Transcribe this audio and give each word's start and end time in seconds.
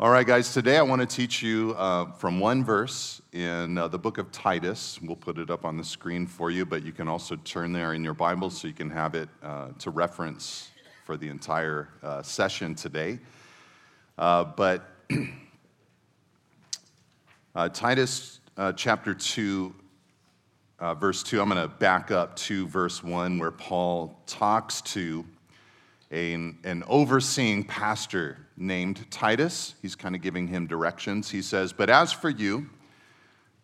All 0.00 0.08
right, 0.08 0.26
guys, 0.26 0.54
today 0.54 0.78
I 0.78 0.82
want 0.82 1.02
to 1.02 1.06
teach 1.06 1.42
you 1.42 1.74
uh, 1.76 2.10
from 2.12 2.40
one 2.40 2.64
verse 2.64 3.20
in 3.34 3.76
uh, 3.76 3.86
the 3.86 3.98
book 3.98 4.16
of 4.16 4.32
Titus. 4.32 4.98
We'll 5.02 5.14
put 5.14 5.36
it 5.36 5.50
up 5.50 5.66
on 5.66 5.76
the 5.76 5.84
screen 5.84 6.26
for 6.26 6.50
you, 6.50 6.64
but 6.64 6.82
you 6.82 6.92
can 6.92 7.06
also 7.06 7.36
turn 7.36 7.74
there 7.74 7.92
in 7.92 8.02
your 8.02 8.14
Bible 8.14 8.48
so 8.48 8.66
you 8.66 8.72
can 8.72 8.88
have 8.88 9.14
it 9.14 9.28
uh, 9.42 9.68
to 9.78 9.90
reference 9.90 10.70
for 11.04 11.18
the 11.18 11.28
entire 11.28 11.90
uh, 12.02 12.22
session 12.22 12.74
today. 12.74 13.18
Uh, 14.16 14.44
but 14.44 14.88
uh, 17.54 17.68
Titus 17.68 18.40
chapter 18.76 19.12
2, 19.12 19.74
verse 20.96 21.22
2, 21.22 21.42
I'm 21.42 21.50
going 21.50 21.60
to 21.60 21.68
back 21.68 22.10
up 22.10 22.36
to 22.36 22.66
verse 22.68 23.04
1 23.04 23.38
where 23.38 23.50
Paul 23.50 24.18
talks 24.24 24.80
to 24.80 25.26
a, 26.12 26.34
an 26.34 26.84
overseeing 26.88 27.64
pastor 27.64 28.38
named 28.56 29.10
Titus. 29.10 29.74
He's 29.80 29.94
kind 29.94 30.14
of 30.14 30.22
giving 30.22 30.48
him 30.48 30.66
directions. 30.66 31.30
He 31.30 31.42
says, 31.42 31.72
But 31.72 31.88
as 31.88 32.12
for 32.12 32.30
you, 32.30 32.68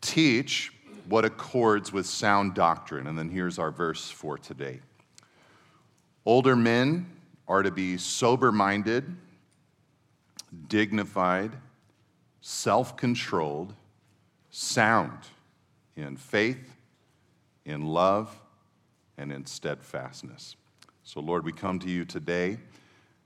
teach 0.01 0.73
what 1.09 1.25
accords 1.25 1.93
with 1.93 2.07
sound 2.07 2.55
doctrine. 2.55 3.07
And 3.07 3.19
then 3.19 3.29
here's 3.29 3.59
our 3.59 3.71
verse 3.71 4.11
for 4.11 4.39
today. 4.39 4.81
Older 6.25 6.57
men 6.57 7.07
are 7.49 7.63
to 7.63 7.71
be 7.71 7.97
sober 7.97 8.51
minded, 8.51 9.05
dignified, 10.69 11.53
self 12.41 12.97
controlled, 12.97 13.75
sound 14.51 15.19
in 15.97 16.17
faith, 16.17 16.77
in 17.65 17.87
love, 17.87 18.39
and 19.19 19.33
in 19.33 19.47
steadfastness. 19.47 20.57
So, 21.09 21.21
Lord, 21.21 21.45
we 21.45 21.53
come 21.53 21.79
to 21.79 21.89
you 21.89 22.05
today 22.05 22.59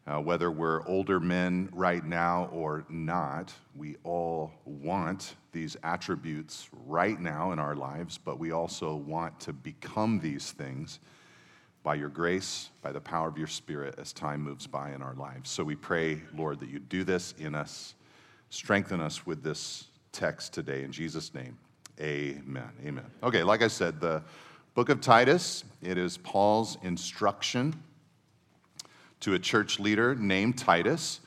uh, 0.06 0.20
whether 0.20 0.50
we're 0.50 0.86
older 0.86 1.18
men 1.18 1.70
right 1.72 2.04
now 2.04 2.50
or 2.52 2.84
not, 2.90 3.54
we 3.74 3.96
all 4.04 4.52
want 4.66 5.36
these 5.52 5.78
attributes 5.82 6.68
right 6.86 7.18
now 7.18 7.52
in 7.52 7.58
our 7.58 7.74
lives, 7.74 8.18
but 8.18 8.38
we 8.38 8.52
also 8.52 8.96
want 8.96 9.40
to 9.40 9.54
become 9.54 10.20
these 10.20 10.52
things 10.52 11.00
by 11.82 11.94
your 11.94 12.10
grace, 12.10 12.68
by 12.82 12.92
the 12.92 13.00
power 13.00 13.28
of 13.28 13.38
your 13.38 13.46
Spirit 13.46 13.94
as 13.96 14.12
time 14.12 14.42
moves 14.42 14.66
by 14.66 14.92
in 14.92 15.00
our 15.00 15.14
lives. 15.14 15.48
So 15.48 15.64
we 15.64 15.74
pray, 15.74 16.20
Lord, 16.36 16.60
that 16.60 16.68
you 16.68 16.80
do 16.80 17.02
this 17.02 17.32
in 17.38 17.54
us. 17.54 17.94
Strengthen 18.50 19.00
us 19.00 19.24
with 19.24 19.42
this 19.42 19.86
text 20.12 20.52
today. 20.52 20.82
In 20.82 20.92
Jesus' 20.92 21.32
name, 21.32 21.56
amen. 21.98 22.68
Amen. 22.84 23.06
Okay, 23.22 23.42
like 23.42 23.62
I 23.62 23.68
said, 23.68 24.02
the 24.02 24.22
book 24.80 24.88
of 24.88 25.02
Titus, 25.02 25.62
it 25.82 25.98
is 25.98 26.16
Paul's 26.16 26.78
instruction 26.82 27.82
to 29.20 29.34
a 29.34 29.38
church 29.38 29.78
leader 29.78 30.14
named 30.14 30.56
Titus. 30.56 31.20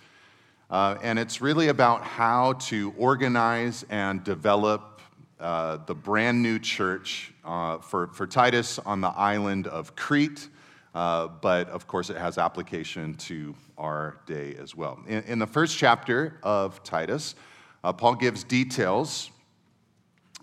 Uh, 0.72 0.98
and 1.04 1.20
it's 1.20 1.40
really 1.40 1.68
about 1.68 2.02
how 2.02 2.54
to 2.54 2.92
organize 2.98 3.86
and 3.92 4.24
develop 4.24 5.02
uh, 5.40 5.78
the 5.86 5.94
brand 5.94 6.42
new 6.42 6.58
church 6.58 7.32
uh, 7.46 7.78
for, 7.78 8.08
for 8.08 8.26
Titus 8.26 8.80
on 8.80 9.02
the 9.02 9.10
island 9.10 9.68
of 9.68 9.96
Crete. 9.96 10.48
Uh, 10.96 11.28
but 11.28 11.70
of 11.70 11.86
course, 11.86 12.10
it 12.10 12.18
has 12.18 12.40
application 12.40 13.14
to 13.18 13.54
our 13.78 14.18
day 14.26 14.56
as 14.60 14.76
well. 14.76 14.98
In, 15.08 15.22
in 15.26 15.38
the 15.38 15.46
first 15.46 15.78
chapter 15.78 16.40
of 16.42 16.82
Titus, 16.82 17.36
uh, 17.84 17.94
Paul 17.94 18.16
gives 18.16 18.44
details 18.44 19.30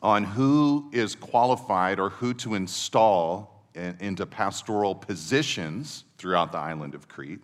on 0.02 0.24
who 0.24 0.88
is 0.92 1.14
qualified 1.14 2.00
or 2.00 2.10
who 2.10 2.32
to 2.34 2.54
install 2.54 3.64
in, 3.74 3.96
into 4.00 4.26
pastoral 4.26 4.94
positions 4.94 6.04
throughout 6.18 6.52
the 6.52 6.58
island 6.58 6.94
of 6.94 7.08
Crete. 7.08 7.40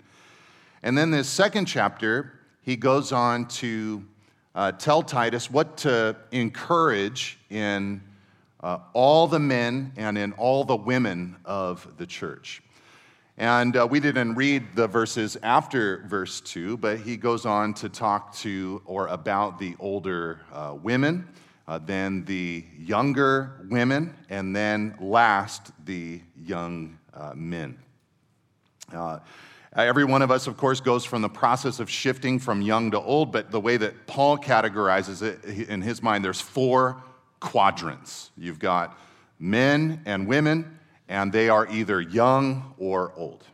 And 0.82 0.96
then 0.96 1.10
this 1.10 1.28
second 1.28 1.66
chapter, 1.66 2.32
he 2.62 2.76
goes 2.76 3.12
on 3.12 3.46
to 3.48 4.04
uh, 4.54 4.72
tell 4.72 5.02
Titus 5.02 5.50
what 5.50 5.76
to 5.78 6.16
encourage 6.32 7.38
in 7.50 8.00
uh, 8.60 8.78
all 8.94 9.26
the 9.26 9.38
men 9.38 9.92
and 9.96 10.16
in 10.16 10.32
all 10.32 10.64
the 10.64 10.76
women 10.76 11.36
of 11.44 11.86
the 11.98 12.06
church. 12.06 12.62
And 13.38 13.76
uh, 13.76 13.86
we 13.88 14.00
didn't 14.00 14.34
read 14.34 14.74
the 14.74 14.88
verses 14.88 15.36
after 15.42 16.04
verse 16.06 16.40
2, 16.40 16.78
but 16.78 17.00
he 17.00 17.18
goes 17.18 17.44
on 17.44 17.74
to 17.74 17.90
talk 17.90 18.34
to 18.36 18.80
or 18.86 19.08
about 19.08 19.58
the 19.58 19.76
older 19.78 20.40
uh, 20.52 20.74
women, 20.82 21.28
uh, 21.68 21.78
then 21.78 22.24
the 22.24 22.64
younger 22.78 23.66
women, 23.68 24.14
and 24.30 24.54
then 24.54 24.94
last, 25.00 25.72
the 25.84 26.20
young 26.36 26.98
uh, 27.12 27.32
men. 27.34 27.76
Uh, 28.92 29.18
every 29.74 30.04
one 30.04 30.22
of 30.22 30.30
us, 30.30 30.46
of 30.46 30.56
course, 30.56 30.80
goes 30.80 31.04
from 31.04 31.22
the 31.22 31.28
process 31.28 31.80
of 31.80 31.90
shifting 31.90 32.38
from 32.38 32.62
young 32.62 32.90
to 32.92 33.00
old, 33.00 33.32
but 33.32 33.50
the 33.50 33.60
way 33.60 33.76
that 33.76 34.06
Paul 34.06 34.38
categorizes 34.38 35.22
it 35.22 35.68
in 35.68 35.82
his 35.82 36.02
mind, 36.02 36.24
there's 36.24 36.40
four 36.40 37.02
quadrants. 37.40 38.30
You've 38.36 38.60
got 38.60 38.96
men 39.38 40.02
and 40.06 40.26
women, 40.28 40.78
and 41.08 41.32
they 41.32 41.48
are 41.48 41.66
either 41.68 42.00
young 42.00 42.74
or 42.78 43.12
old. 43.16 43.44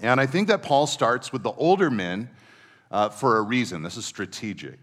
And 0.00 0.20
I 0.20 0.26
think 0.26 0.48
that 0.48 0.62
Paul 0.62 0.86
starts 0.86 1.32
with 1.32 1.42
the 1.42 1.52
older 1.52 1.90
men 1.90 2.30
uh, 2.90 3.10
for 3.10 3.38
a 3.38 3.42
reason. 3.42 3.82
This 3.82 3.96
is 3.96 4.06
strategic. 4.06 4.78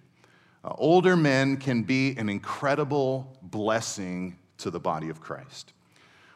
Uh, 0.67 0.73
older 0.79 1.15
men 1.15 1.55
can 1.55 1.81
be 1.81 2.13
an 2.17 2.27
incredible 2.27 3.25
blessing 3.41 4.37
to 4.57 4.69
the 4.69 4.79
body 4.79 5.07
of 5.07 5.21
Christ. 5.21 5.71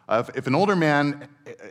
Uh, 0.08 0.24
if, 0.26 0.38
if 0.38 0.48
an 0.48 0.56
older 0.56 0.76
man 0.76 1.28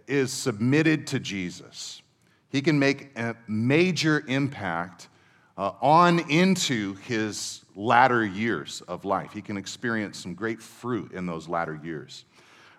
is 0.06 0.30
submitted 0.30 1.06
to 1.06 1.18
Jesus, 1.18 2.02
he 2.50 2.60
can 2.60 2.78
make 2.78 3.16
a 3.16 3.34
major 3.48 4.22
impact 4.28 5.08
uh, 5.56 5.72
on 5.80 6.18
into 6.30 6.96
his 6.96 7.64
latter 7.74 8.26
years 8.26 8.82
of 8.82 9.06
life. 9.06 9.32
He 9.32 9.40
can 9.40 9.56
experience 9.56 10.18
some 10.18 10.34
great 10.34 10.60
fruit 10.60 11.12
in 11.12 11.24
those 11.24 11.48
latter 11.48 11.80
years. 11.82 12.26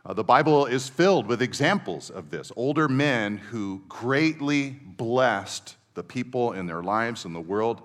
Uh, 0.06 0.14
the 0.14 0.24
Bible 0.24 0.68
is 0.68 0.90
filled 0.90 1.26
with 1.26 1.42
examples 1.42 2.12
of 2.12 2.30
this 2.30 2.52
older 2.56 2.88
men 2.88 3.38
who 3.38 3.82
greatly 3.90 4.80
blessed 4.86 5.76
the 5.96 6.04
people 6.04 6.54
in 6.54 6.68
their 6.68 6.84
lives 6.84 7.26
and 7.26 7.34
the 7.34 7.42
world 7.42 7.82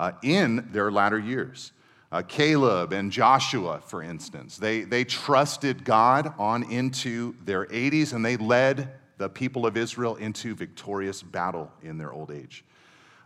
uh, 0.00 0.12
in 0.22 0.66
their 0.72 0.90
latter 0.90 1.18
years. 1.18 1.72
Uh, 2.10 2.22
Caleb 2.26 2.92
and 2.94 3.12
Joshua, 3.12 3.82
for 3.86 4.02
instance, 4.02 4.56
they, 4.56 4.80
they 4.80 5.04
trusted 5.04 5.84
God 5.84 6.32
on 6.38 6.64
into 6.72 7.36
their 7.44 7.66
80s 7.66 8.14
and 8.14 8.24
they 8.24 8.38
led 8.38 8.92
the 9.18 9.28
people 9.28 9.66
of 9.66 9.76
Israel 9.76 10.16
into 10.16 10.54
victorious 10.54 11.22
battle 11.22 11.70
in 11.82 11.98
their 11.98 12.12
old 12.12 12.30
age. 12.30 12.64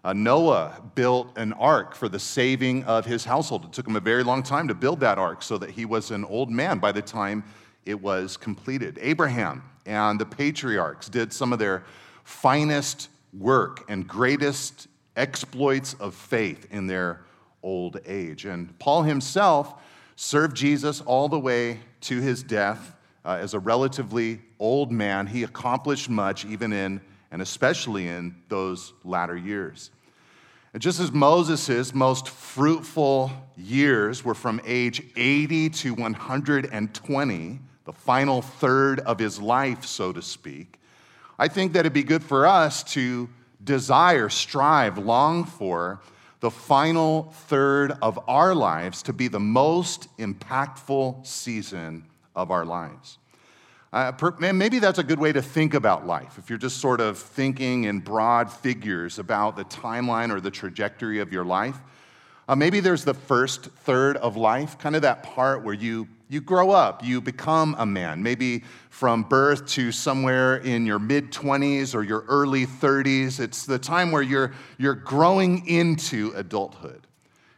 Uh, 0.03 0.13
Noah 0.13 0.83
built 0.97 1.39
an 1.39 1.53
ark 1.53 1.95
for 1.95 2.09
the 2.09 2.19
saving 2.19 2.83
of 2.85 3.07
his 3.07 3.25
household. 3.25 3.67
It 3.67 3.73
took 3.73 3.87
him 3.87 3.95
a 3.95 4.01
very 4.01 4.25
long 4.25 4.43
time 4.43 4.67
to 4.67 4.75
build 4.75 4.99
that 5.01 5.17
ark 5.17 5.43
so 5.43 5.57
that 5.59 5.71
he 5.71 5.85
was 5.85 6.11
an 6.11 6.25
old 6.25 6.51
man 6.51 6.81
by 6.81 6.91
the 6.91 7.01
time 7.01 7.45
it 7.87 7.99
was 8.03 8.37
completed. 8.37 8.99
Abraham 9.01 9.63
and 9.87 10.21
the 10.21 10.27
patriarchs 10.27 11.09
did 11.09 11.33
some 11.33 11.53
of 11.53 11.61
their 11.61 11.85
finest 12.25 13.11
work 13.33 13.85
and 13.89 14.09
greatest 14.09 14.89
exploits 15.17 15.95
of 15.95 16.15
faith 16.15 16.67
in 16.71 16.87
their 16.87 17.21
old 17.63 18.01
age. 18.07 18.45
And 18.45 18.79
Paul 18.79 19.03
himself 19.03 19.75
served 20.17 20.57
Jesus 20.57 21.01
all 21.01 21.29
the 21.29 21.39
way 21.39 21.81
to 22.03 22.21
his 22.21 22.43
death 22.43 22.95
uh, 23.25 23.39
as 23.41 23.55
a 23.55 23.59
relatively 23.59 24.41
old 24.59 24.93
man. 24.93 25.27
He 25.27 25.43
accomplished 25.43 26.09
much, 26.09 26.45
even 26.45 26.73
in 26.73 27.01
and 27.31 27.43
especially 27.43 28.07
in 28.07 28.37
those 28.49 28.93
latter 29.03 29.37
years. 29.37 29.91
And 30.73 30.81
just 30.81 31.01
as 31.01 31.11
Moses' 31.11 31.93
most 31.93 32.29
fruitful 32.29 33.33
years 33.57 34.25
were 34.25 34.35
from 34.35 34.61
age 34.65 35.03
80 35.17 35.71
to 35.71 35.95
120, 35.95 37.59
the 37.85 37.93
final 37.93 38.43
third 38.43 39.01
of 39.01 39.19
his 39.19 39.41
life, 39.41 39.85
so 39.85 40.13
to 40.13 40.23
speak, 40.23 40.79
I 41.37 41.49
think 41.49 41.73
that 41.73 41.81
it'd 41.81 41.93
be 41.93 42.05
good 42.05 42.23
for 42.23 42.47
us 42.47 42.85
to 42.95 43.29
desire, 43.65 44.29
strive, 44.29 44.99
long 44.99 45.45
for 45.45 46.01
the 46.41 46.51
final 46.51 47.33
third 47.33 47.93
of 48.03 48.21
our 48.29 48.55
lives 48.55 49.03
to 49.03 49.13
be 49.13 49.29
the 49.29 49.41
most 49.41 50.09
impactful 50.19 51.27
season 51.27 52.05
of 52.37 52.51
our 52.51 52.65
lives. 52.65 53.19
Uh, 53.95 54.11
per, 54.13 54.35
maybe 54.53 54.81
that's 54.81 54.99
a 54.99 55.05
good 55.05 55.21
way 55.21 55.33
to 55.33 55.41
think 55.41 55.73
about 55.73 56.07
life. 56.07 56.37
If 56.37 56.51
you're 56.51 56.59
just 56.59 56.79
sort 56.79 57.01
of 57.01 57.17
thinking 57.17 57.85
in 57.85 58.01
broad 58.01 58.53
figures 58.53 59.19
about 59.19 59.57
the 59.57 59.65
timeline 59.65 60.35
or 60.35 60.41
the 60.41 60.51
trajectory 60.51 61.21
of 61.21 61.33
your 61.33 61.45
life, 61.45 61.79
uh, 62.49 62.57
maybe 62.57 62.81
there's 62.81 63.05
the 63.05 63.15
first 63.15 63.67
third 63.67 64.17
of 64.19 64.37
life, 64.37 64.79
kind 64.79 64.97
of 64.97 65.03
that 65.03 65.23
part 65.23 65.63
where 65.63 65.75
you 65.75 66.09
you 66.29 66.41
grow 66.41 66.71
up, 66.71 67.05
you 67.05 67.21
become 67.21 67.77
a 67.79 67.87
man, 67.87 68.23
maybe 68.23 68.65
from 68.91 69.23
birth 69.23 69.67
to 69.67 69.93
somewhere 69.93 70.57
in 70.57 70.87
your 70.87 70.99
mid 70.99 71.31
20s 71.31 71.95
or 71.95 72.03
your 72.03 72.25
early 72.29 72.67
30s. 72.67 73.41
It's 73.41 73.67
the 73.67 73.79
time 73.79 74.11
where 74.11 74.23
you're, 74.23 74.53
you're 74.79 74.95
growing 74.95 75.67
into 75.67 76.33
adulthood. 76.35 77.07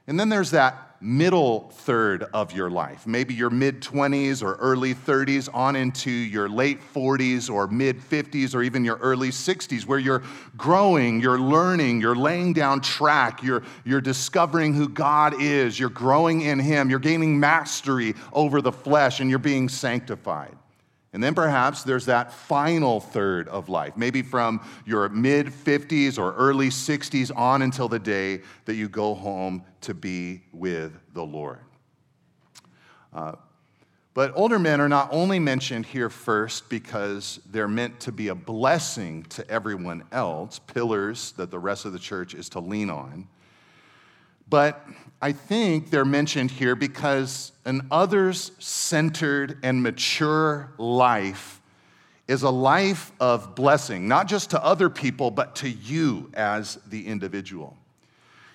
And 0.06 0.18
then 0.18 0.28
there's 0.28 0.50
that 0.52 0.85
middle 1.00 1.70
third 1.70 2.24
of 2.34 2.52
your 2.52 2.70
life, 2.70 3.06
maybe 3.06 3.34
your 3.34 3.50
mid 3.50 3.80
20s 3.80 4.42
or 4.42 4.54
early 4.54 4.94
30s 4.94 5.48
on 5.54 5.76
into 5.76 6.10
your 6.10 6.48
late 6.48 6.80
40s 6.94 7.50
or 7.50 7.66
mid 7.66 8.00
50s 8.00 8.54
or 8.54 8.62
even 8.62 8.84
your 8.84 8.96
early 8.96 9.30
60s, 9.30 9.86
where 9.86 9.98
you're 9.98 10.22
growing, 10.56 11.20
you're 11.20 11.38
learning, 11.38 12.00
you're 12.00 12.16
laying 12.16 12.52
down 12.52 12.80
track, 12.80 13.42
you're, 13.42 13.62
you're 13.84 14.00
discovering 14.00 14.74
who 14.74 14.88
God 14.88 15.40
is, 15.40 15.78
you're 15.78 15.90
growing 15.90 16.42
in 16.42 16.58
Him, 16.58 16.90
you're 16.90 16.98
gaining 16.98 17.38
mastery 17.38 18.14
over 18.32 18.60
the 18.60 18.72
flesh, 18.72 19.20
and 19.20 19.30
you're 19.30 19.38
being 19.38 19.68
sanctified. 19.68 20.56
And 21.16 21.24
then 21.24 21.34
perhaps 21.34 21.82
there's 21.82 22.04
that 22.04 22.30
final 22.30 23.00
third 23.00 23.48
of 23.48 23.70
life, 23.70 23.96
maybe 23.96 24.20
from 24.20 24.60
your 24.84 25.08
mid 25.08 25.46
50s 25.46 26.18
or 26.18 26.34
early 26.34 26.68
60s 26.68 27.34
on 27.34 27.62
until 27.62 27.88
the 27.88 27.98
day 27.98 28.42
that 28.66 28.74
you 28.74 28.86
go 28.90 29.14
home 29.14 29.64
to 29.80 29.94
be 29.94 30.42
with 30.52 30.92
the 31.14 31.24
Lord. 31.24 31.60
Uh, 33.14 33.32
but 34.12 34.36
older 34.36 34.58
men 34.58 34.78
are 34.78 34.90
not 34.90 35.08
only 35.10 35.38
mentioned 35.38 35.86
here 35.86 36.10
first 36.10 36.68
because 36.68 37.40
they're 37.50 37.66
meant 37.66 37.98
to 38.00 38.12
be 38.12 38.28
a 38.28 38.34
blessing 38.34 39.22
to 39.30 39.50
everyone 39.50 40.04
else, 40.12 40.58
pillars 40.58 41.32
that 41.38 41.50
the 41.50 41.58
rest 41.58 41.86
of 41.86 41.94
the 41.94 41.98
church 41.98 42.34
is 42.34 42.50
to 42.50 42.60
lean 42.60 42.90
on, 42.90 43.26
but 44.48 44.86
I 45.20 45.32
think 45.32 45.90
they're 45.90 46.04
mentioned 46.04 46.50
here 46.50 46.76
because 46.76 47.52
an 47.64 47.88
others 47.90 48.52
centered 48.58 49.58
and 49.62 49.82
mature 49.82 50.72
life 50.78 51.60
is 52.28 52.42
a 52.42 52.50
life 52.50 53.12
of 53.20 53.54
blessing, 53.54 54.08
not 54.08 54.26
just 54.26 54.50
to 54.50 54.64
other 54.64 54.90
people, 54.90 55.30
but 55.30 55.56
to 55.56 55.70
you 55.70 56.30
as 56.34 56.78
the 56.88 57.06
individual. 57.06 57.76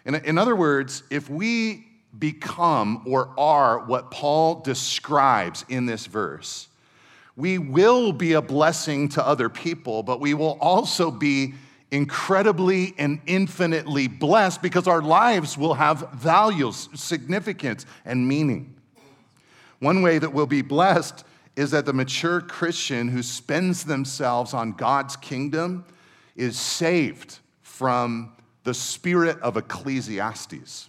In, 0.06 0.16
in 0.16 0.38
other 0.38 0.56
words, 0.56 1.04
if 1.10 1.30
we 1.30 1.88
become 2.18 3.04
or 3.08 3.30
are 3.38 3.80
what 3.80 4.12
Paul 4.12 4.62
describes 4.62 5.64
in 5.70 5.86
this 5.86 6.06
verse, 6.06 6.68
we 7.38 7.58
will 7.58 8.12
be 8.12 8.34
a 8.34 8.42
blessing 8.42 9.08
to 9.10 9.26
other 9.26 9.48
people, 9.48 10.04
but 10.04 10.20
we 10.20 10.34
will 10.34 10.58
also 10.60 11.10
be 11.10 11.54
incredibly 11.92 12.94
and 12.98 13.20
infinitely 13.28 14.08
blessed 14.08 14.62
because 14.62 14.88
our 14.88 15.02
lives 15.02 15.58
will 15.58 15.74
have 15.74 16.10
values, 16.14 16.88
significance, 16.96 17.86
and 18.06 18.28
meaning. 18.28 18.76
One 19.80 20.02
way 20.02 20.18
that 20.18 20.32
we'll 20.32 20.48
be 20.48 20.62
blessed 20.62 21.26
is 21.56 21.72
that 21.72 21.86
the 21.86 21.94
mature 21.94 22.40
Christian 22.40 23.10
who 23.10 23.22
spends 23.22 23.84
themselves 23.84 24.54
on 24.54 24.72
God's 24.72 25.18
kingdom 25.18 25.86
is 26.36 26.58
saved 26.58 27.40
from 27.62 28.34
the 28.64 28.74
spirit 28.74 29.40
of 29.42 29.58
Ecclesiastes. 29.58 30.88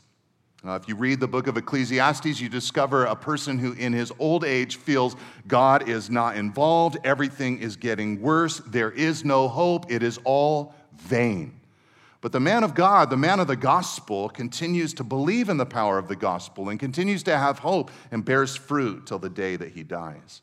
Uh, 0.65 0.79
if 0.81 0.87
you 0.87 0.95
read 0.95 1.19
the 1.19 1.27
book 1.27 1.49
of 1.49 1.57
Ecclesiastes, 1.57 2.41
you 2.41 2.49
discover 2.49 3.07
a 3.07 3.17
person 3.17 3.59
who, 3.59 3.73
in 3.73 3.93
his 3.93 4.13
old 4.21 4.45
age, 4.45 4.77
feels 4.77 5.17
God 5.49 5.89
is 5.89 6.09
not 6.09 6.37
involved, 6.37 6.99
everything 7.03 7.59
is 7.59 7.75
getting 7.75 8.21
worse, 8.23 8.59
there 8.69 8.93
is 8.93 9.25
no 9.25 9.49
hope, 9.49 9.91
it 9.91 10.05
is 10.05 10.21
all 10.23 10.73
vain. 11.03 11.61
But 12.21 12.31
the 12.31 12.41
man 12.41 12.63
of 12.63 12.75
God, 12.75 13.11
the 13.11 13.17
man 13.17 13.41
of 13.41 13.49
the 13.49 13.57
gospel, 13.57 14.29
continues 14.29 14.95
to 14.95 15.05
believe 15.05 15.49
in 15.49 15.57
the 15.57 15.67
power 15.67 15.99
of 15.99 16.07
the 16.07 16.17
gospel 16.17 16.69
and 16.69 16.79
continues 16.79 17.25
to 17.25 17.37
have 17.37 17.59
hope 17.59 17.91
and 18.13 18.25
bears 18.25 18.55
fruit 18.55 19.07
till 19.07 19.19
the 19.19 19.29
day 19.29 19.57
that 19.57 19.73
he 19.73 19.83
dies. 19.83 20.41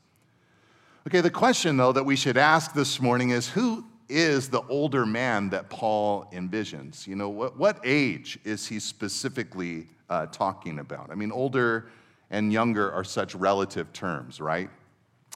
Okay, 1.07 1.21
the 1.21 1.29
question, 1.31 1.77
though, 1.77 1.93
that 1.93 2.03
we 2.03 2.17
should 2.17 2.35
ask 2.35 2.73
this 2.73 2.99
morning 2.99 3.29
is 3.29 3.47
who 3.47 3.85
is 4.09 4.49
the 4.49 4.61
older 4.63 5.05
man 5.05 5.49
that 5.51 5.69
Paul 5.69 6.25
envisions? 6.33 7.07
You 7.07 7.15
know, 7.15 7.29
what, 7.29 7.57
what 7.57 7.79
age 7.85 8.37
is 8.43 8.67
he 8.67 8.79
specifically 8.79 9.87
uh, 10.09 10.25
talking 10.25 10.79
about? 10.79 11.09
I 11.09 11.15
mean, 11.15 11.31
older 11.31 11.87
and 12.29 12.51
younger 12.51 12.91
are 12.91 13.05
such 13.05 13.35
relative 13.35 13.93
terms, 13.93 14.41
right? 14.41 14.69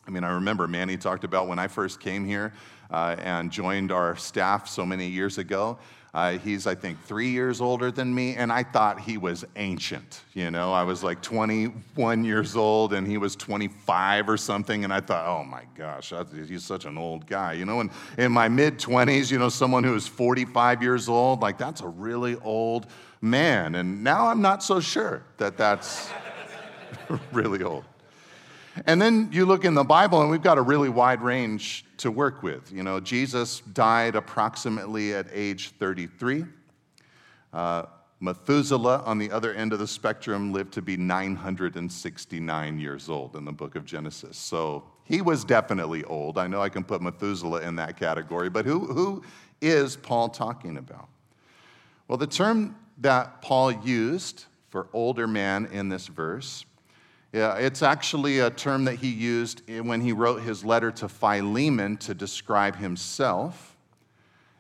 I 0.08 0.12
mean, 0.12 0.24
I 0.24 0.34
remember 0.34 0.68
Manny 0.68 0.98
talked 0.98 1.24
about 1.24 1.48
when 1.48 1.60
I 1.60 1.68
first 1.68 2.00
came 2.00 2.26
here 2.26 2.54
uh, 2.92 3.16
and 3.20 3.52
joined 3.52 3.92
our 3.92 4.16
staff 4.16 4.68
so 4.68 4.86
many 4.86 5.08
years 5.08 5.38
ago. 5.38 5.78
Uh, 6.14 6.38
he's, 6.38 6.68
I 6.68 6.76
think, 6.76 7.02
three 7.06 7.32
years 7.32 7.60
older 7.60 7.90
than 7.90 8.14
me, 8.14 8.36
and 8.36 8.52
I 8.52 8.62
thought 8.62 9.00
he 9.00 9.18
was 9.18 9.44
ancient. 9.56 10.22
You 10.36 10.52
know, 10.52 10.72
I 10.72 10.84
was 10.84 11.04
like 11.04 11.24
21 11.24 12.24
years 12.24 12.56
old, 12.56 12.94
and 12.94 13.08
he 13.08 13.18
was 13.18 13.36
25 13.36 14.30
or 14.30 14.38
something, 14.38 14.84
and 14.84 14.94
I 14.94 15.00
thought, 15.00 15.26
oh 15.26 15.44
my 15.44 15.64
gosh, 15.76 16.14
he's 16.48 16.64
such 16.64 16.86
an 16.86 17.00
old 17.00 17.26
guy. 17.26 17.54
You 17.54 17.66
know, 17.66 17.80
and 17.80 17.90
in 18.20 18.32
my 18.32 18.48
mid 18.48 18.78
20s, 18.78 19.32
you 19.32 19.40
know, 19.40 19.50
someone 19.50 19.84
who 19.84 19.96
is 19.96 20.06
45 20.06 20.84
years 20.84 21.10
old, 21.10 21.42
like 21.42 21.58
that's 21.58 21.82
a 21.82 21.88
really 21.88 22.36
old 22.44 22.86
man. 23.20 23.74
And 23.74 24.04
now 24.04 24.28
I'm 24.28 24.42
not 24.42 24.62
so 24.62 24.80
sure 24.80 25.24
that 25.38 25.58
that's 25.58 26.12
really 27.32 27.64
old. 27.64 27.86
And 28.86 29.02
then 29.02 29.30
you 29.32 29.46
look 29.46 29.66
in 29.66 29.76
the 29.76 29.84
Bible, 29.84 30.22
and 30.22 30.32
we've 30.32 30.42
got 30.42 30.58
a 30.58 30.62
really 30.62 30.90
wide 30.90 31.22
range 31.22 31.86
to 31.98 32.10
work 32.10 32.42
with. 32.42 32.72
You 32.72 32.84
know, 32.84 33.00
Jesus 33.00 33.60
died 33.74 34.16
approximately 34.16 35.14
at 35.14 35.28
age 35.32 35.72
33. 35.78 36.46
Uh, 37.52 37.84
Methuselah, 38.20 39.04
on 39.06 39.18
the 39.20 39.30
other 39.32 39.54
end 39.54 39.74
of 39.74 39.80
the 39.80 39.88
spectrum, 39.88 40.54
lived 40.54 40.74
to 40.74 40.82
be 40.82 40.98
969 40.98 42.80
years 42.80 43.10
old 43.10 43.36
in 43.36 43.46
the 43.46 43.52
book 43.52 43.76
of 43.76 43.86
Genesis. 43.86 44.38
So 44.38 44.86
he 45.04 45.22
was 45.22 45.44
definitely 45.44 46.04
old. 46.06 46.38
I 46.38 46.48
know 46.48 46.62
I 46.62 46.70
can 46.70 46.84
put 46.84 47.02
Methuselah 47.02 47.62
in 47.62 47.76
that 47.76 47.98
category, 47.98 48.50
but 48.50 48.66
who, 48.66 48.80
who 48.80 49.24
is 49.62 49.98
Paul 49.98 50.30
talking 50.30 50.78
about? 50.78 51.10
Well, 52.08 52.18
the 52.18 52.28
term 52.28 52.78
that 53.00 53.42
Paul 53.42 53.72
used 53.72 54.46
for 54.70 54.88
older 54.94 55.28
man 55.28 55.68
in 55.72 55.90
this 55.90 56.08
verse 56.08 56.66
yeah, 57.34 57.56
it's 57.56 57.82
actually 57.82 58.40
a 58.40 58.52
term 58.52 58.86
that 58.86 58.96
he 58.96 59.10
used 59.10 59.68
when 59.68 60.02
he 60.02 60.12
wrote 60.12 60.44
his 60.44 60.64
letter 60.64 60.92
to 60.92 61.10
Philemon 61.10 61.98
to 61.98 62.14
describe 62.14 62.76
himself. 62.76 63.76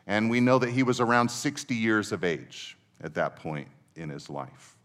And 0.07 0.27
we 0.27 0.39
know 0.39 0.57
that 0.57 0.71
he 0.71 0.81
was 0.81 0.99
around 0.99 1.29
60 1.29 1.75
years 1.75 2.11
of 2.11 2.23
age 2.23 2.75
at 2.99 3.13
that 3.13 3.35
point 3.35 3.67
in 3.95 4.09
his 4.09 4.27
life. 4.27 4.75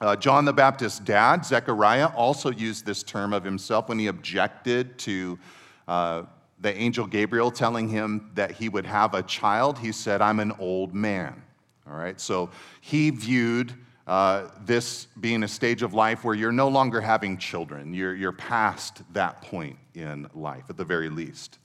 Uh, 0.00 0.16
John 0.16 0.44
the 0.44 0.52
Baptist's 0.52 0.98
dad, 0.98 1.44
Zechariah, 1.44 2.08
also 2.16 2.50
used 2.50 2.86
this 2.86 3.04
term 3.04 3.32
of 3.32 3.44
himself 3.44 3.88
when 3.88 3.98
he 3.98 4.08
objected 4.08 4.98
to 4.98 5.38
uh, 5.86 6.22
the 6.58 6.76
angel 6.76 7.06
Gabriel 7.06 7.52
telling 7.52 7.88
him 7.88 8.30
that 8.34 8.50
he 8.50 8.68
would 8.68 8.86
have 8.86 9.14
a 9.14 9.22
child. 9.22 9.78
He 9.78 9.92
said, 9.92 10.20
I'm 10.20 10.40
an 10.40 10.52
old 10.58 10.92
man. 10.92 11.40
All 11.86 11.96
right, 11.96 12.20
so 12.20 12.50
he 12.80 13.10
viewed 13.10 13.74
uh, 14.10 14.48
this 14.64 15.06
being 15.20 15.44
a 15.44 15.48
stage 15.48 15.82
of 15.84 15.94
life 15.94 16.24
where 16.24 16.34
you're 16.34 16.50
no 16.50 16.66
longer 16.66 17.00
having 17.00 17.38
children. 17.38 17.94
You're, 17.94 18.12
you're 18.12 18.32
past 18.32 19.02
that 19.12 19.40
point 19.40 19.76
in 19.94 20.28
life, 20.34 20.64
at 20.68 20.76
the 20.76 20.84
very 20.84 21.08
least. 21.08 21.60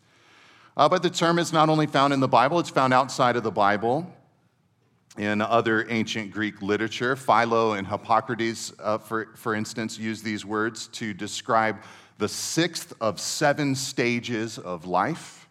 Uh, 0.78 0.88
but 0.88 1.02
the 1.02 1.10
term 1.10 1.40
is 1.40 1.52
not 1.52 1.70
only 1.70 1.88
found 1.88 2.14
in 2.14 2.20
the 2.20 2.28
Bible, 2.28 2.60
it's 2.60 2.70
found 2.70 2.94
outside 2.94 3.36
of 3.36 3.42
the 3.42 3.50
Bible 3.50 4.06
in 5.18 5.42
other 5.42 5.90
ancient 5.90 6.30
Greek 6.30 6.62
literature. 6.62 7.16
Philo 7.16 7.74
and 7.74 7.88
Hippocrates, 7.88 8.72
uh, 8.78 9.00
for, 9.00 9.30
for 9.36 9.56
instance, 9.56 9.98
use 9.98 10.22
these 10.22 10.46
words 10.46 10.86
to 10.90 11.16
describe 11.16 11.78
the 12.20 12.30
sixth 12.30 12.94
of 13.02 13.20
seven 13.20 13.74
stages 13.74 14.60
of 14.60 14.86
life. 14.86 15.50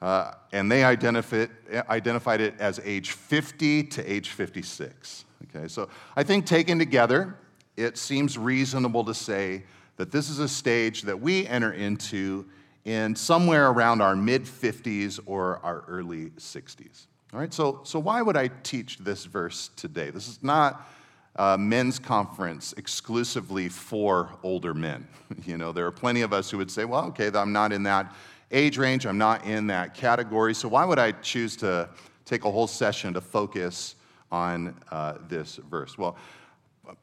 Uh, 0.00 0.34
and 0.52 0.70
they 0.70 0.84
identified, 0.84 1.50
identified 1.88 2.40
it 2.40 2.54
as 2.60 2.80
age 2.84 3.10
50 3.10 3.82
to 3.82 4.12
age 4.12 4.28
56. 4.28 5.24
Okay, 5.54 5.68
so 5.68 5.88
I 6.16 6.22
think 6.22 6.46
taken 6.46 6.78
together, 6.78 7.36
it 7.76 7.98
seems 7.98 8.38
reasonable 8.38 9.04
to 9.04 9.14
say 9.14 9.64
that 9.96 10.12
this 10.12 10.30
is 10.30 10.38
a 10.38 10.48
stage 10.48 11.02
that 11.02 11.20
we 11.20 11.46
enter 11.46 11.72
into 11.72 12.46
in 12.84 13.14
somewhere 13.14 13.70
around 13.70 14.00
our 14.00 14.16
mid 14.16 14.44
50s 14.44 15.20
or 15.26 15.58
our 15.64 15.84
early 15.88 16.30
60s. 16.30 17.06
All 17.32 17.40
right, 17.40 17.52
so, 17.52 17.80
so 17.84 17.98
why 17.98 18.22
would 18.22 18.36
I 18.36 18.48
teach 18.48 18.98
this 18.98 19.24
verse 19.24 19.70
today? 19.76 20.10
This 20.10 20.28
is 20.28 20.42
not 20.42 20.88
a 21.36 21.56
men's 21.56 21.98
conference 21.98 22.72
exclusively 22.76 23.68
for 23.68 24.30
older 24.42 24.74
men. 24.74 25.06
You 25.46 25.58
know, 25.58 25.70
there 25.70 25.86
are 25.86 25.92
plenty 25.92 26.22
of 26.22 26.32
us 26.32 26.50
who 26.50 26.58
would 26.58 26.70
say, 26.70 26.84
well, 26.84 27.04
okay, 27.06 27.30
I'm 27.32 27.52
not 27.52 27.72
in 27.72 27.84
that 27.84 28.14
age 28.50 28.78
range, 28.78 29.06
I'm 29.06 29.18
not 29.18 29.44
in 29.44 29.68
that 29.68 29.94
category, 29.94 30.54
so 30.54 30.68
why 30.68 30.84
would 30.84 30.98
I 30.98 31.12
choose 31.12 31.56
to 31.58 31.88
take 32.24 32.44
a 32.44 32.50
whole 32.50 32.66
session 32.66 33.14
to 33.14 33.20
focus 33.20 33.94
on 34.30 34.74
uh, 34.90 35.14
this 35.28 35.56
verse? 35.70 35.98
Well, 35.98 36.16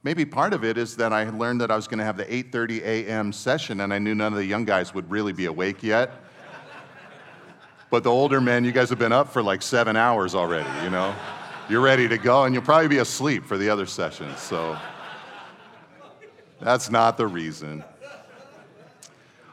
maybe 0.03 0.25
part 0.25 0.53
of 0.53 0.63
it 0.63 0.77
is 0.77 0.95
that 0.97 1.13
I 1.13 1.25
had 1.25 1.37
learned 1.37 1.61
that 1.61 1.71
I 1.71 1.75
was 1.75 1.87
going 1.87 1.99
to 1.99 2.05
have 2.05 2.17
the 2.17 2.25
8:30 2.25 2.81
a.m. 2.81 3.33
session, 3.33 3.81
and 3.81 3.93
I 3.93 3.99
knew 3.99 4.15
none 4.15 4.33
of 4.33 4.37
the 4.37 4.45
young 4.45 4.65
guys 4.65 4.93
would 4.93 5.09
really 5.09 5.33
be 5.33 5.45
awake 5.45 5.83
yet. 5.83 6.11
but 7.89 8.03
the 8.03 8.11
older 8.11 8.41
men, 8.41 8.63
you 8.63 8.71
guys 8.71 8.89
have 8.89 8.99
been 8.99 9.13
up 9.13 9.31
for 9.31 9.41
like 9.41 9.61
seven 9.61 9.95
hours 9.95 10.35
already. 10.35 10.69
You 10.83 10.89
know, 10.89 11.15
you're 11.69 11.81
ready 11.81 12.07
to 12.07 12.17
go, 12.17 12.45
and 12.45 12.53
you'll 12.53 12.63
probably 12.63 12.87
be 12.87 12.99
asleep 12.99 13.45
for 13.45 13.57
the 13.57 13.69
other 13.69 13.85
sessions. 13.85 14.39
So 14.39 14.77
that's 16.59 16.89
not 16.89 17.17
the 17.17 17.27
reason. 17.27 17.83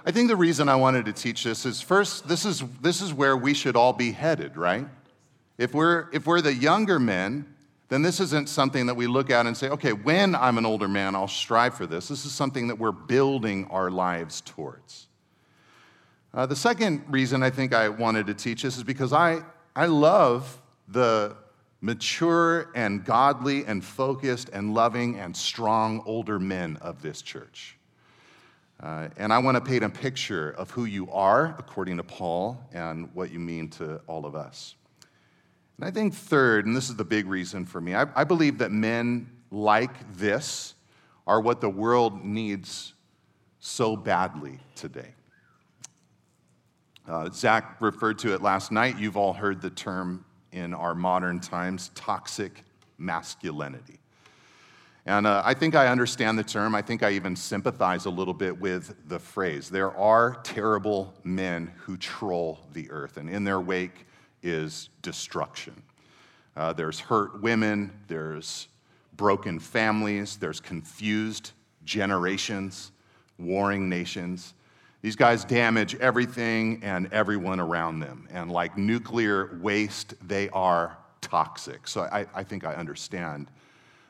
I 0.07 0.11
think 0.11 0.29
the 0.29 0.37
reason 0.37 0.69
I 0.69 0.77
wanted 0.77 1.07
to 1.07 1.15
teach 1.15 1.45
this 1.45 1.65
is 1.65 1.81
first, 1.81 2.29
this 2.29 2.45
is, 2.45 2.63
this 2.83 3.01
is 3.01 3.15
where 3.15 3.37
we 3.37 3.55
should 3.55 3.75
all 3.75 3.95
be 3.95 4.13
headed, 4.13 4.55
right? 4.55 4.87
If 5.57 5.73
we're, 5.73 6.09
if 6.13 6.27
we're 6.27 6.43
the 6.43 6.53
younger 6.53 6.99
men, 6.99 7.54
then 7.89 8.03
this 8.03 8.19
isn't 8.19 8.49
something 8.49 8.87
that 8.87 8.95
we 8.95 9.07
look 9.07 9.31
at 9.31 9.47
and 9.47 9.57
say, 9.57 9.69
okay, 9.69 9.93
when 9.93 10.35
I'm 10.35 10.59
an 10.59 10.65
older 10.65 10.89
man, 10.89 11.15
I'll 11.15 11.29
strive 11.29 11.75
for 11.75 11.87
this. 11.87 12.09
This 12.09 12.25
is 12.25 12.33
something 12.33 12.69
that 12.69 12.79
we're 12.79 12.93
building 12.93 13.67
our 13.71 13.91
lives 13.91 14.41
towards. 14.41 15.07
Uh, 16.33 16.47
the 16.47 16.57
second 16.57 17.05
reason 17.09 17.43
I 17.43 17.51
think 17.51 17.73
I 17.73 17.89
wanted 17.89 18.27
to 18.27 18.35
teach 18.35 18.63
this 18.63 18.77
is 18.77 18.83
because 18.83 19.13
I, 19.13 19.43
I 19.77 19.87
love 19.87 20.61
the 20.89 21.37
mature 21.81 22.71
and 22.75 23.05
godly 23.05 23.65
and 23.67 23.85
focused 23.85 24.49
and 24.49 24.73
loving 24.73 25.19
and 25.19 25.37
strong 25.37 26.03
older 26.07 26.39
men 26.39 26.79
of 26.81 27.03
this 27.03 27.21
church. 27.21 27.77
Uh, 28.83 29.09
and 29.17 29.33
I 29.33 29.39
want 29.39 29.57
to 29.57 29.61
paint 29.61 29.85
a 29.85 29.89
picture 29.89 30.51
of 30.51 30.71
who 30.71 30.87
you 30.87 31.11
are, 31.13 31.55
according 31.59 31.99
to 31.99 32.03
Paul, 32.03 32.61
and 32.73 33.15
what 33.15 33.31
you 33.31 33.39
mean 33.39 33.69
to 33.71 34.01
all 34.07 34.27
of 34.27 34.35
us. 34.35 34.75
And 35.77 35.87
I 35.87 35.91
think, 35.91 36.15
third, 36.15 36.67
and 36.67 36.77
this 36.77 36.89
is 36.89 36.97
the 36.97 37.05
big 37.05 37.27
reason 37.27 37.67
for 37.67 37.81
me, 37.81 37.95
I, 37.95 38.07
I 38.15 38.25
believe 38.25 38.59
that 38.59 38.71
men 38.71 39.31
like 39.51 40.17
this 40.17 40.75
are 41.27 41.41
what 41.41 41.61
the 41.61 41.71
world 41.71 42.25
needs 42.25 42.93
so 43.59 43.97
badly 43.97 44.59
today. 44.75 45.15
Uh, 47.09 47.29
Zach 47.31 47.81
referred 47.81 48.19
to 48.21 48.35
it 48.35 48.43
last 48.43 48.73
night. 48.73 48.99
You've 48.99 49.17
all 49.17 49.33
heard 49.33 49.61
the 49.61 49.71
term 49.71 50.25
in 50.53 50.73
our 50.75 50.95
modern 50.95 51.41
times 51.41 51.91
toxic 51.95 52.65
masculinity. 52.99 53.99
And 55.07 55.27
uh, 55.27 55.43
I 55.45 55.53
think 55.53 55.75
I 55.75 55.89
understand 55.89 56.39
the 56.39 56.45
term. 56.45 56.75
I 56.75 56.81
think 56.81 57.03
I 57.03 57.11
even 57.11 57.37
sympathize 57.37 58.07
a 58.07 58.11
little 58.11 58.33
bit 58.33 58.59
with 58.59 58.95
the 59.09 59.19
phrase. 59.19 59.69
There 59.69 59.95
are 59.97 60.37
terrible 60.45 61.13
men 61.25 61.73
who 61.77 61.99
troll 61.99 62.61
the 62.73 62.91
earth, 62.91 63.19
and 63.19 63.29
in 63.29 63.45
their 63.45 63.61
wake 63.61 64.07
is 64.45 64.91
destruction. 65.03 65.83
Uh, 66.57 66.73
there's 66.73 67.01
hurt 67.01 67.43
women, 67.43 67.93
there's 68.07 68.69
broken 69.17 69.59
families, 69.59 70.37
there's 70.37 70.61
confused 70.61 71.51
generations, 71.85 72.93
warring 73.39 73.89
nations. 73.89 74.55
These 75.03 75.17
guys 75.17 75.45
damage 75.45 75.97
everything 75.97 76.81
and 76.83 77.13
everyone 77.13 77.61
around 77.61 78.01
them. 78.01 78.29
And 78.31 78.51
like 78.51 78.79
nuclear 78.79 79.59
waste, 79.61 80.15
they 80.27 80.49
are 80.51 80.97
toxic. 81.21 81.89
So 81.89 82.03
I, 82.03 82.27
I 82.35 82.45
think 82.45 82.65
I 82.65 82.75
understand 82.75 83.49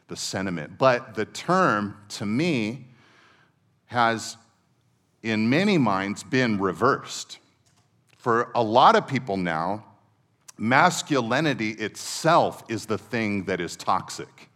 the 0.08 0.16
sentiment. 0.16 0.78
But 0.78 1.14
the 1.14 1.24
term, 1.24 1.96
to 2.10 2.26
me, 2.26 2.86
has 3.86 4.36
in 5.22 5.48
many 5.48 5.78
minds 5.78 6.22
been 6.22 6.60
reversed. 6.60 7.38
For 8.18 8.50
a 8.54 8.62
lot 8.62 8.96
of 8.96 9.06
people 9.08 9.36
now, 9.36 9.84
masculinity 10.56 11.70
itself 11.70 12.64
is 12.68 12.86
the 12.86 12.98
thing 12.98 13.44
that 13.44 13.60
is 13.60 13.76
toxic. 13.76 14.48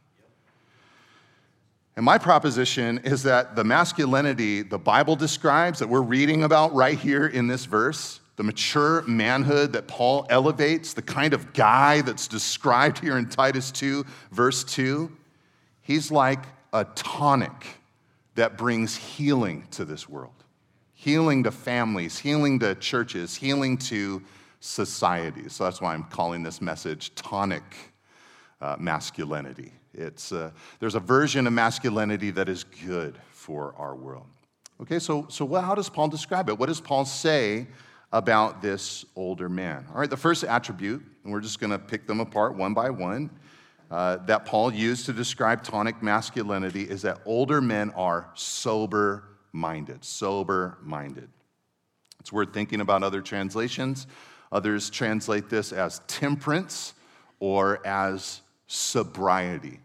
And 1.97 2.05
my 2.05 2.19
proposition 2.19 2.99
is 2.99 3.25
that 3.25 3.57
the 3.57 3.65
masculinity 3.65 4.63
the 4.63 4.79
Bible 4.79 5.17
describes, 5.17 5.81
that 5.81 5.89
we're 5.89 6.01
reading 6.01 6.45
about 6.45 6.73
right 6.73 6.97
here 6.97 7.27
in 7.27 7.49
this 7.49 7.65
verse, 7.65 8.21
the 8.37 8.45
mature 8.45 9.03
manhood 9.03 9.73
that 9.73 9.89
Paul 9.89 10.25
elevates, 10.31 10.93
the 10.93 11.03
kind 11.03 11.35
of 11.35 11.53
guy 11.53 12.03
that's 12.03 12.29
described 12.29 13.01
here 13.01 13.19
in 13.19 13.29
Titus 13.29 13.73
2, 13.73 14.07
verse 14.31 14.63
2, 14.63 15.11
he's 15.83 16.13
like 16.13 16.45
a 16.73 16.85
tonic 16.95 17.67
that 18.37 18.57
brings 18.57 18.95
healing 18.95 19.67
to 19.73 19.85
this 19.85 20.09
world 20.09 20.33
healing 20.99 21.45
to 21.45 21.51
families, 21.53 22.19
healing 22.19 22.59
to 22.59 22.75
churches, 22.75 23.37
healing 23.37 23.79
to 23.79 24.21
societies. 24.61 25.55
So 25.55 25.65
that's 25.65 25.81
why 25.81 25.95
I'm 25.95 26.05
calling 26.05 26.43
this 26.43 26.61
message 26.61 27.15
tonic 27.15 27.63
uh, 28.61 28.77
masculinity. 28.79 29.73
It's, 29.95 30.33
uh, 30.33 30.51
there's 30.81 30.95
a 30.95 31.01
version 31.01 31.47
of 31.47 31.53
masculinity 31.53 32.31
that 32.33 32.49
is 32.49 32.65
good 32.65 33.19
for 33.31 33.75
our 33.79 33.95
world. 33.95 34.27
Okay, 34.81 34.99
so, 34.99 35.27
so 35.29 35.47
how 35.55 35.75
does 35.75 35.89
Paul 35.89 36.09
describe 36.09 36.49
it? 36.49 36.59
What 36.59 36.67
does 36.67 36.81
Paul 36.81 37.05
say 37.05 37.67
about 38.13 38.63
this 38.63 39.05
older 39.17 39.49
man? 39.49 39.85
All 39.93 40.01
right, 40.01 40.11
the 40.11 40.17
first 40.17 40.45
attribute, 40.45 41.05
and 41.25 41.33
we're 41.33 41.41
just 41.41 41.59
going 41.59 41.73
to 41.73 41.79
pick 41.79 42.07
them 42.07 42.21
apart 42.21 42.55
one 42.55 42.75
by 42.75 42.91
one, 42.91 43.31
uh, 43.91 44.19
that 44.27 44.45
Paul 44.45 44.73
used 44.73 45.07
to 45.07 45.13
describe 45.13 45.65
tonic 45.65 46.03
masculinity 46.03 46.83
is 46.83 47.03
that 47.03 47.19
older 47.25 47.61
men 47.61 47.91
are 47.91 48.29
sober 48.35 49.25
minded. 49.53 50.05
Sober 50.05 50.79
minded. 50.83 51.29
It's 52.21 52.33
worth 52.33 52.53
thinking 52.53 52.81
about 52.81 53.03
other 53.03 53.23
translations. 53.23 54.07
Others 54.53 54.91
translate 54.91 55.49
this 55.49 55.73
as 55.73 56.01
temperance 56.07 56.95
or 57.41 57.87
as 57.87 58.41
sobriety. 58.67 59.81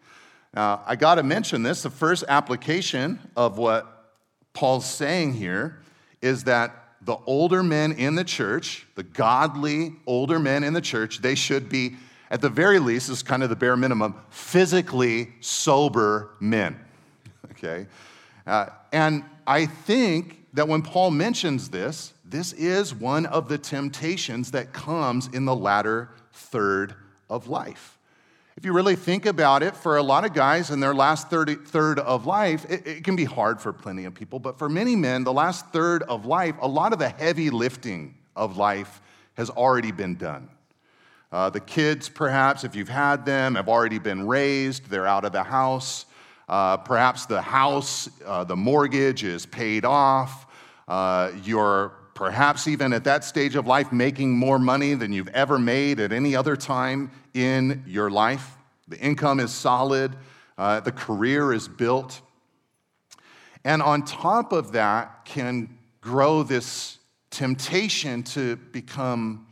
Now, 0.53 0.83
I 0.85 0.95
got 0.95 1.15
to 1.15 1.23
mention 1.23 1.63
this 1.63 1.81
the 1.81 1.89
first 1.89 2.23
application 2.27 3.19
of 3.35 3.57
what 3.57 4.13
Paul's 4.53 4.85
saying 4.85 5.33
here 5.33 5.79
is 6.21 6.43
that 6.43 6.83
the 7.01 7.17
older 7.25 7.63
men 7.63 7.91
in 7.93 8.15
the 8.15 8.23
church, 8.23 8.87
the 8.95 9.03
godly 9.03 9.95
older 10.05 10.39
men 10.39 10.63
in 10.63 10.73
the 10.73 10.81
church, 10.81 11.19
they 11.19 11.35
should 11.35 11.69
be, 11.69 11.95
at 12.31 12.39
the 12.39 12.49
very 12.49 12.79
least, 12.79 13.09
is 13.09 13.23
kind 13.23 13.43
of 13.43 13.49
the 13.49 13.55
bare 13.55 13.75
minimum, 13.75 14.15
physically 14.29 15.33
sober 15.41 16.29
men. 16.39 16.79
Okay? 17.51 17.87
Uh, 18.47 18.67
and 18.91 19.23
I 19.45 19.65
think 19.65 20.45
that 20.53 20.67
when 20.67 20.81
Paul 20.81 21.11
mentions 21.11 21.69
this, 21.69 22.13
this 22.33 22.51
is 22.53 22.95
one 22.95 23.27
of 23.27 23.47
the 23.47 23.59
temptations 23.59 24.49
that 24.51 24.73
comes 24.73 25.27
in 25.27 25.45
the 25.45 25.55
latter 25.55 26.09
third 26.31 26.95
of 27.29 27.47
life. 27.47 27.99
If 28.57 28.65
you 28.65 28.73
really 28.73 28.95
think 28.95 29.27
about 29.27 29.61
it, 29.61 29.75
for 29.75 29.97
a 29.97 30.03
lot 30.03 30.25
of 30.25 30.33
guys 30.33 30.71
in 30.71 30.79
their 30.79 30.95
last 30.95 31.29
30, 31.29 31.53
third 31.53 31.99
of 31.99 32.25
life, 32.25 32.65
it, 32.67 32.87
it, 32.87 33.03
can 33.03 33.15
be 33.15 33.23
hard 33.23 33.61
for 33.61 33.71
plenty 33.71 34.05
of 34.05 34.15
people, 34.15 34.39
but 34.39 34.57
for 34.57 34.67
many 34.67 34.95
men, 34.95 35.23
the 35.23 35.31
last 35.31 35.67
third 35.67 36.01
of 36.03 36.25
life, 36.25 36.55
a 36.59 36.67
lot 36.67 36.91
of 36.91 36.97
the 36.97 37.09
heavy 37.09 37.51
lifting 37.51 38.15
of 38.35 38.57
life 38.57 38.99
has 39.35 39.51
already 39.51 39.91
been 39.91 40.15
done. 40.15 40.49
Uh, 41.31 41.51
the 41.51 41.59
kids, 41.59 42.09
perhaps, 42.09 42.63
if 42.63 42.75
you've 42.75 42.89
had 42.89 43.27
them, 43.27 43.53
have 43.53 43.69
already 43.69 43.99
been 43.99 44.25
raised, 44.25 44.89
they're 44.89 45.05
out 45.05 45.23
of 45.23 45.33
the 45.33 45.43
house. 45.43 46.07
Uh, 46.49 46.77
perhaps 46.77 47.27
the 47.27 47.43
house, 47.43 48.09
uh, 48.25 48.43
the 48.43 48.55
mortgage 48.55 49.23
is 49.23 49.45
paid 49.45 49.85
off. 49.85 50.47
Uh, 50.87 51.31
you're 51.43 51.93
perhaps 52.13 52.67
even 52.67 52.93
at 52.93 53.03
that 53.05 53.23
stage 53.23 53.55
of 53.55 53.65
life 53.65 53.91
making 53.91 54.31
more 54.31 54.59
money 54.59 54.93
than 54.93 55.11
you've 55.11 55.29
ever 55.29 55.57
made 55.57 55.99
at 55.99 56.11
any 56.11 56.35
other 56.35 56.55
time 56.55 57.11
in 57.33 57.83
your 57.87 58.09
life. 58.09 58.57
The 58.87 58.99
income 58.99 59.39
is 59.39 59.51
solid, 59.51 60.15
uh, 60.57 60.81
the 60.81 60.91
career 60.91 61.53
is 61.53 61.67
built. 61.67 62.21
And 63.63 63.81
on 63.81 64.03
top 64.03 64.51
of 64.51 64.73
that, 64.73 65.25
can 65.25 65.77
grow 66.01 66.43
this 66.43 66.99
temptation 67.31 68.21
to 68.23 68.57
become 68.57 69.47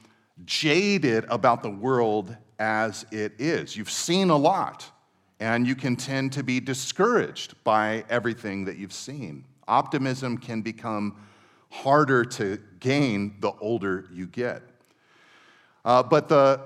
jaded 0.46 1.26
about 1.30 1.64
the 1.64 1.70
world 1.70 2.36
as 2.60 3.06
it 3.12 3.34
is. 3.40 3.76
You've 3.76 3.90
seen 3.90 4.30
a 4.30 4.38
lot, 4.38 4.86
and 5.40 5.66
you 5.66 5.76
can 5.76 5.96
tend 5.96 6.34
to 6.34 6.44
be 6.44 6.60
discouraged 6.60 7.56
by 7.64 8.04
everything 8.10 8.66
that 8.66 8.78
you've 8.78 8.94
seen. 8.94 9.46
Optimism 9.68 10.38
can 10.38 10.62
become 10.62 11.16
harder 11.72 12.24
to 12.26 12.60
gain 12.80 13.38
the 13.40 13.52
older 13.60 14.06
you 14.12 14.28
get. 14.28 14.62
Uh, 15.84 16.04
but 16.04 16.28
the 16.30 16.60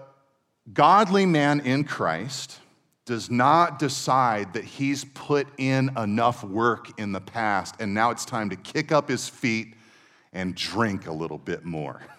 godly 0.74 1.26
man 1.26 1.62
in 1.62 1.84
Christ 1.84 2.60
does 3.06 3.30
not 3.30 3.78
decide 3.78 4.54
that 4.54 4.64
he's 4.64 5.06
put 5.06 5.48
in 5.60 5.96
enough 5.96 6.44
work 6.44 7.00
in 7.00 7.12
the 7.12 7.22
past 7.22 7.76
and 7.80 7.94
now 7.94 8.10
it's 8.10 8.26
time 8.26 8.50
to 8.50 8.56
kick 8.56 8.92
up 8.92 9.08
his 9.08 9.30
feet 9.30 9.76
and 10.34 10.56
drink 10.56 11.08
a 11.08 11.14
little 11.14 11.38
bit 11.38 11.64
more. 11.64 12.02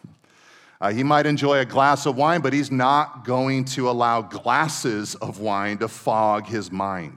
Uh, 0.78 0.92
he 0.92 1.02
might 1.02 1.24
enjoy 1.24 1.58
a 1.60 1.64
glass 1.64 2.04
of 2.04 2.16
wine, 2.16 2.42
but 2.42 2.52
he's 2.52 2.70
not 2.70 3.24
going 3.24 3.64
to 3.64 3.88
allow 3.88 4.20
glasses 4.20 5.14
of 5.14 5.40
wine 5.40 5.78
to 5.78 5.88
fog 5.88 6.46
his 6.46 6.70
mind. 6.70 7.16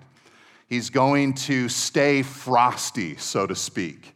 He's 0.69 0.89
going 0.89 1.33
to 1.33 1.67
stay 1.67 2.21
frosty, 2.21 3.17
so 3.17 3.45
to 3.45 3.55
speak. 3.55 4.15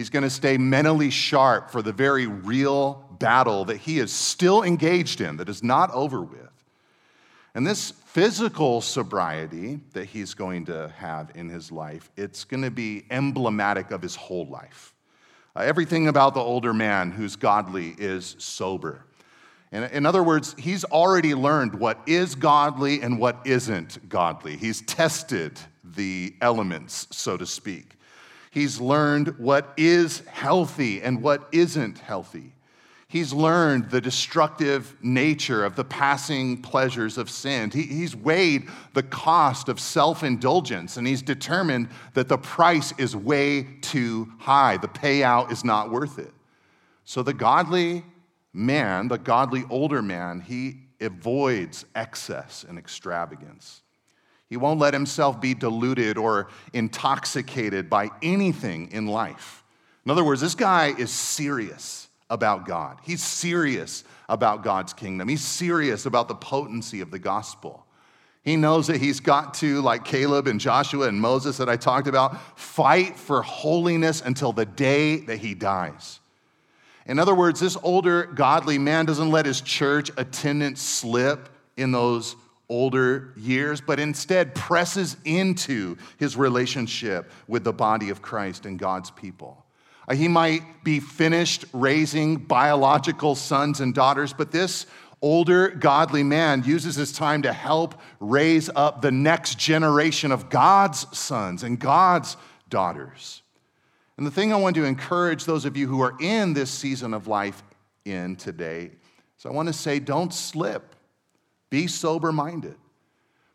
He's 0.00 0.08
going 0.08 0.22
to 0.22 0.30
stay 0.30 0.56
mentally 0.56 1.10
sharp 1.10 1.70
for 1.70 1.82
the 1.82 1.92
very 1.92 2.26
real 2.26 3.04
battle 3.18 3.66
that 3.66 3.76
he 3.76 3.98
is 3.98 4.10
still 4.10 4.62
engaged 4.62 5.20
in, 5.20 5.36
that 5.36 5.50
is 5.50 5.62
not 5.62 5.90
over 5.90 6.22
with. 6.22 6.48
And 7.54 7.66
this 7.66 7.90
physical 8.06 8.80
sobriety 8.80 9.78
that 9.92 10.06
he's 10.06 10.32
going 10.32 10.64
to 10.64 10.88
have 10.96 11.32
in 11.34 11.50
his 11.50 11.70
life, 11.70 12.10
it's 12.16 12.44
going 12.44 12.62
to 12.62 12.70
be 12.70 13.04
emblematic 13.10 13.90
of 13.90 14.00
his 14.00 14.16
whole 14.16 14.46
life. 14.46 14.94
Uh, 15.54 15.60
everything 15.60 16.08
about 16.08 16.32
the 16.32 16.40
older 16.40 16.72
man 16.72 17.10
who's 17.10 17.36
godly 17.36 17.94
is 17.98 18.36
sober. 18.38 19.04
In, 19.70 19.82
in 19.82 20.06
other 20.06 20.22
words, 20.22 20.56
he's 20.58 20.82
already 20.84 21.34
learned 21.34 21.74
what 21.74 22.00
is 22.06 22.34
godly 22.34 23.02
and 23.02 23.18
what 23.18 23.42
isn't 23.44 24.08
godly. 24.08 24.56
He's 24.56 24.80
tested 24.80 25.60
the 25.84 26.34
elements, 26.40 27.06
so 27.10 27.36
to 27.36 27.44
speak. 27.44 27.98
He's 28.50 28.80
learned 28.80 29.38
what 29.38 29.72
is 29.76 30.20
healthy 30.26 31.00
and 31.00 31.22
what 31.22 31.48
isn't 31.52 31.98
healthy. 31.98 32.52
He's 33.06 33.32
learned 33.32 33.90
the 33.90 34.00
destructive 34.00 34.96
nature 35.02 35.64
of 35.64 35.74
the 35.74 35.84
passing 35.84 36.62
pleasures 36.62 37.18
of 37.18 37.28
sin. 37.28 37.70
He, 37.70 37.82
he's 37.82 38.14
weighed 38.14 38.68
the 38.94 39.02
cost 39.02 39.68
of 39.68 39.80
self 39.80 40.22
indulgence, 40.22 40.96
and 40.96 41.06
he's 41.06 41.22
determined 41.22 41.88
that 42.14 42.28
the 42.28 42.38
price 42.38 42.92
is 42.98 43.16
way 43.16 43.66
too 43.80 44.32
high. 44.38 44.76
The 44.76 44.86
payout 44.86 45.50
is 45.50 45.64
not 45.64 45.90
worth 45.90 46.20
it. 46.20 46.32
So 47.04 47.24
the 47.24 47.34
godly 47.34 48.04
man, 48.52 49.08
the 49.08 49.18
godly 49.18 49.64
older 49.70 50.02
man, 50.02 50.40
he 50.40 50.78
avoids 51.00 51.86
excess 51.96 52.64
and 52.68 52.78
extravagance. 52.78 53.82
He 54.50 54.56
won't 54.56 54.80
let 54.80 54.92
himself 54.92 55.40
be 55.40 55.54
deluded 55.54 56.18
or 56.18 56.48
intoxicated 56.72 57.88
by 57.88 58.10
anything 58.20 58.90
in 58.90 59.06
life. 59.06 59.62
In 60.04 60.10
other 60.10 60.24
words, 60.24 60.40
this 60.40 60.56
guy 60.56 60.92
is 60.98 61.10
serious 61.10 62.08
about 62.28 62.66
God. 62.66 62.98
He's 63.02 63.22
serious 63.22 64.02
about 64.28 64.64
God's 64.64 64.92
kingdom. 64.92 65.28
He's 65.28 65.44
serious 65.44 66.04
about 66.04 66.26
the 66.26 66.34
potency 66.34 67.00
of 67.00 67.12
the 67.12 67.18
gospel. 67.18 67.86
He 68.42 68.56
knows 68.56 68.88
that 68.88 68.96
he's 68.96 69.20
got 69.20 69.54
to, 69.54 69.82
like 69.82 70.04
Caleb 70.04 70.48
and 70.48 70.58
Joshua 70.58 71.06
and 71.06 71.20
Moses 71.20 71.58
that 71.58 71.68
I 71.68 71.76
talked 71.76 72.08
about, 72.08 72.40
fight 72.58 73.16
for 73.16 73.42
holiness 73.42 74.20
until 74.20 74.52
the 74.52 74.66
day 74.66 75.18
that 75.20 75.38
he 75.38 75.54
dies. 75.54 76.18
In 77.06 77.20
other 77.20 77.34
words, 77.34 77.60
this 77.60 77.76
older 77.84 78.24
godly 78.24 78.78
man 78.78 79.04
doesn't 79.06 79.30
let 79.30 79.46
his 79.46 79.60
church 79.60 80.10
attendance 80.16 80.82
slip 80.82 81.48
in 81.76 81.92
those 81.92 82.34
older 82.70 83.34
years, 83.36 83.82
but 83.82 84.00
instead 84.00 84.54
presses 84.54 85.18
into 85.26 85.98
his 86.16 86.36
relationship 86.36 87.30
with 87.46 87.64
the 87.64 87.72
body 87.72 88.08
of 88.08 88.22
Christ 88.22 88.64
and 88.64 88.78
God's 88.78 89.10
people. 89.10 89.66
Uh, 90.08 90.14
he 90.14 90.28
might 90.28 90.62
be 90.82 91.00
finished 91.00 91.66
raising 91.74 92.36
biological 92.36 93.34
sons 93.34 93.80
and 93.80 93.94
daughters, 93.94 94.32
but 94.32 94.50
this 94.50 94.86
older 95.20 95.68
godly 95.68 96.22
man 96.22 96.62
uses 96.64 96.96
his 96.96 97.12
time 97.12 97.42
to 97.42 97.52
help 97.52 97.94
raise 98.20 98.70
up 98.74 99.02
the 99.02 99.12
next 99.12 99.58
generation 99.58 100.32
of 100.32 100.48
God's 100.48 101.06
sons 101.16 101.62
and 101.62 101.78
God's 101.78 102.36
daughters. 102.70 103.42
And 104.16 104.26
the 104.26 104.30
thing 104.30 104.52
I 104.52 104.56
want 104.56 104.76
to 104.76 104.84
encourage 104.84 105.44
those 105.44 105.64
of 105.64 105.76
you 105.76 105.88
who 105.88 106.00
are 106.02 106.14
in 106.20 106.54
this 106.54 106.70
season 106.70 107.14
of 107.14 107.26
life 107.26 107.62
in 108.04 108.36
today 108.36 108.90
is 109.38 109.46
I 109.46 109.50
want 109.50 109.68
to 109.68 109.72
say 109.72 109.98
don't 109.98 110.32
slip, 110.32 110.94
be 111.70 111.86
sober 111.86 112.32
minded. 112.32 112.76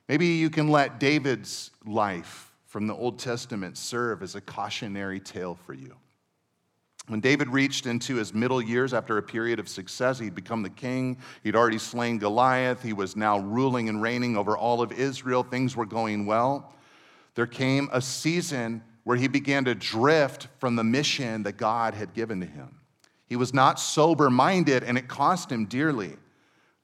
Maybe 0.07 0.27
you 0.27 0.49
can 0.49 0.69
let 0.69 0.99
David's 0.99 1.71
life 1.85 2.53
from 2.65 2.87
the 2.87 2.93
Old 2.93 3.19
Testament 3.19 3.77
serve 3.77 4.23
as 4.23 4.35
a 4.35 4.41
cautionary 4.41 5.19
tale 5.19 5.55
for 5.55 5.73
you. 5.73 5.95
When 7.07 7.19
David 7.19 7.49
reached 7.49 7.85
into 7.85 8.15
his 8.15 8.33
middle 8.33 8.61
years 8.61 8.93
after 8.93 9.17
a 9.17 9.23
period 9.23 9.59
of 9.59 9.69
success, 9.69 10.17
he'd 10.17 10.33
become 10.33 10.63
the 10.63 10.71
king. 10.71 11.17
He'd 11.43 11.55
already 11.55 11.77
slain 11.77 12.17
Goliath. 12.17 12.81
He 12.81 12.93
was 12.93 13.15
now 13.15 13.39
ruling 13.39 13.89
and 13.89 14.01
reigning 14.01 14.35
over 14.35 14.57
all 14.57 14.81
of 14.81 14.91
Israel. 14.91 15.43
Things 15.43 15.75
were 15.75 15.85
going 15.85 16.25
well. 16.25 16.73
There 17.35 17.45
came 17.45 17.89
a 17.91 18.01
season 18.01 18.83
where 19.03 19.17
he 19.17 19.27
began 19.27 19.65
to 19.65 19.75
drift 19.75 20.47
from 20.57 20.75
the 20.75 20.83
mission 20.83 21.43
that 21.43 21.57
God 21.57 21.93
had 21.93 22.13
given 22.13 22.39
to 22.39 22.47
him. 22.47 22.79
He 23.27 23.35
was 23.35 23.53
not 23.53 23.79
sober 23.79 24.29
minded, 24.31 24.83
and 24.83 24.97
it 24.97 25.07
cost 25.07 25.51
him 25.51 25.65
dearly. 25.65 26.15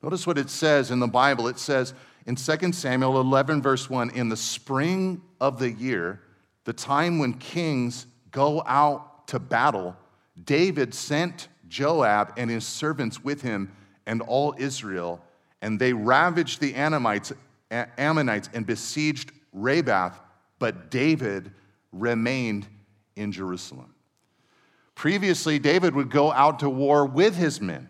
Notice 0.04 0.26
what 0.26 0.38
it 0.38 0.50
says 0.50 0.92
in 0.92 1.00
the 1.00 1.08
Bible. 1.08 1.48
It 1.48 1.60
says 1.60 1.94
in 2.26 2.36
2 2.36 2.72
Samuel 2.72 3.20
11, 3.20 3.62
verse 3.62 3.90
1 3.90 4.12
In 4.12 4.30
the 4.30 4.38
spring 4.38 5.22
of 5.40 5.60
the 5.60 5.72
year, 5.72 6.22
the 6.66 6.74
time 6.74 7.20
when 7.20 7.34
kings 7.34 8.08
go 8.32 8.64
out 8.66 9.28
to 9.28 9.40
battle, 9.40 9.96
David 10.44 10.94
sent 10.94 11.48
Joab 11.68 12.34
and 12.38 12.50
his 12.50 12.66
servants 12.66 13.24
with 13.24 13.42
him 13.42 13.72
and 14.06 14.22
all 14.22 14.56
Israel, 14.58 15.24
and 15.62 15.80
they 15.80 15.94
ravaged 15.94 16.60
the 16.60 16.74
Ammonites, 16.76 17.32
Ammonites 17.70 18.50
and 18.54 18.66
besieged 18.66 19.32
Rabbah, 19.54 20.12
but 20.60 20.90
David 20.90 21.52
remained 21.92 22.68
in 23.16 23.32
Jerusalem. 23.32 23.94
Previously, 24.96 25.60
David 25.60 25.96
would 25.96 26.10
go 26.12 26.32
out 26.32 26.60
to 26.60 26.70
war 26.70 27.06
with 27.06 27.36
his 27.36 27.62
men. 27.62 27.88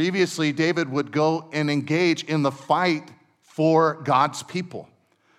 Previously, 0.00 0.50
David 0.50 0.88
would 0.88 1.12
go 1.12 1.50
and 1.52 1.70
engage 1.70 2.24
in 2.24 2.40
the 2.40 2.50
fight 2.50 3.10
for 3.42 4.00
God's 4.02 4.42
people. 4.42 4.88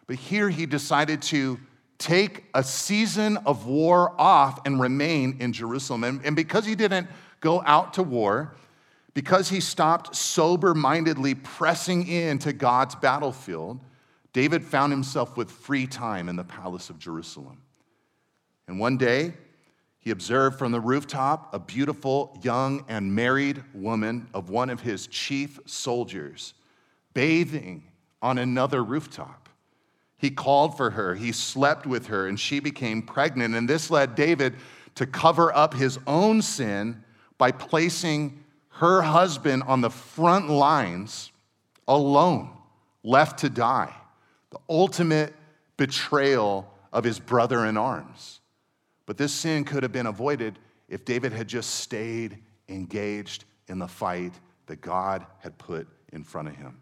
But 0.05 0.17
here 0.17 0.49
he 0.49 0.67
decided 0.67 1.23
to 1.23 1.59
take 1.97 2.43
a 2.53 2.63
season 2.63 3.37
of 3.37 3.65
war 3.65 4.13
off 4.21 4.59
and 4.67 4.79
remain 4.79 5.37
in 5.39 5.51
Jerusalem. 5.51 6.03
And, 6.03 6.23
and 6.23 6.35
because 6.35 6.63
he 6.63 6.75
didn't 6.75 7.07
go 7.39 7.63
out 7.65 7.95
to 7.95 8.03
war, 8.03 8.53
because 9.15 9.49
he 9.49 9.61
stopped 9.61 10.15
sober 10.15 10.75
mindedly 10.75 11.33
pressing 11.33 12.05
into 12.07 12.53
God's 12.53 12.93
battlefield, 12.93 13.79
David 14.31 14.63
found 14.63 14.93
himself 14.93 15.37
with 15.37 15.49
free 15.49 15.87
time 15.87 16.29
in 16.29 16.35
the 16.35 16.43
palace 16.43 16.91
of 16.91 16.99
Jerusalem. 16.99 17.63
And 18.67 18.79
one 18.79 18.97
day, 18.97 19.33
he 20.01 20.09
observed 20.09 20.57
from 20.57 20.71
the 20.71 20.81
rooftop 20.81 21.53
a 21.53 21.59
beautiful 21.59 22.37
young 22.41 22.83
and 22.89 23.13
married 23.13 23.63
woman 23.73 24.27
of 24.33 24.49
one 24.49 24.69
of 24.69 24.81
his 24.81 25.07
chief 25.07 25.59
soldiers 25.65 26.55
bathing 27.13 27.83
on 28.21 28.37
another 28.37 28.83
rooftop. 28.83 29.47
He 30.17 30.29
called 30.29 30.75
for 30.75 30.91
her, 30.91 31.15
he 31.15 31.31
slept 31.31 31.85
with 31.85 32.07
her, 32.07 32.27
and 32.27 32.39
she 32.39 32.59
became 32.59 33.01
pregnant. 33.01 33.55
And 33.55 33.67
this 33.67 33.89
led 33.89 34.15
David 34.15 34.55
to 34.95 35.05
cover 35.05 35.55
up 35.55 35.73
his 35.73 35.97
own 36.05 36.41
sin 36.41 37.03
by 37.37 37.51
placing 37.51 38.43
her 38.69 39.01
husband 39.01 39.63
on 39.63 39.81
the 39.81 39.89
front 39.89 40.49
lines 40.49 41.31
alone, 41.87 42.49
left 43.03 43.39
to 43.39 43.49
die. 43.49 43.93
The 44.51 44.59
ultimate 44.69 45.33
betrayal 45.77 46.71
of 46.93 47.03
his 47.03 47.19
brother 47.19 47.65
in 47.65 47.77
arms. 47.77 48.40
But 49.11 49.17
this 49.17 49.33
sin 49.33 49.65
could 49.65 49.83
have 49.83 49.91
been 49.91 50.05
avoided 50.05 50.57
if 50.87 51.03
David 51.03 51.33
had 51.33 51.49
just 51.49 51.71
stayed 51.81 52.37
engaged 52.69 53.43
in 53.67 53.77
the 53.77 53.87
fight 53.89 54.31
that 54.67 54.79
God 54.79 55.25
had 55.39 55.57
put 55.57 55.85
in 56.13 56.23
front 56.23 56.47
of 56.47 56.55
him. 56.55 56.81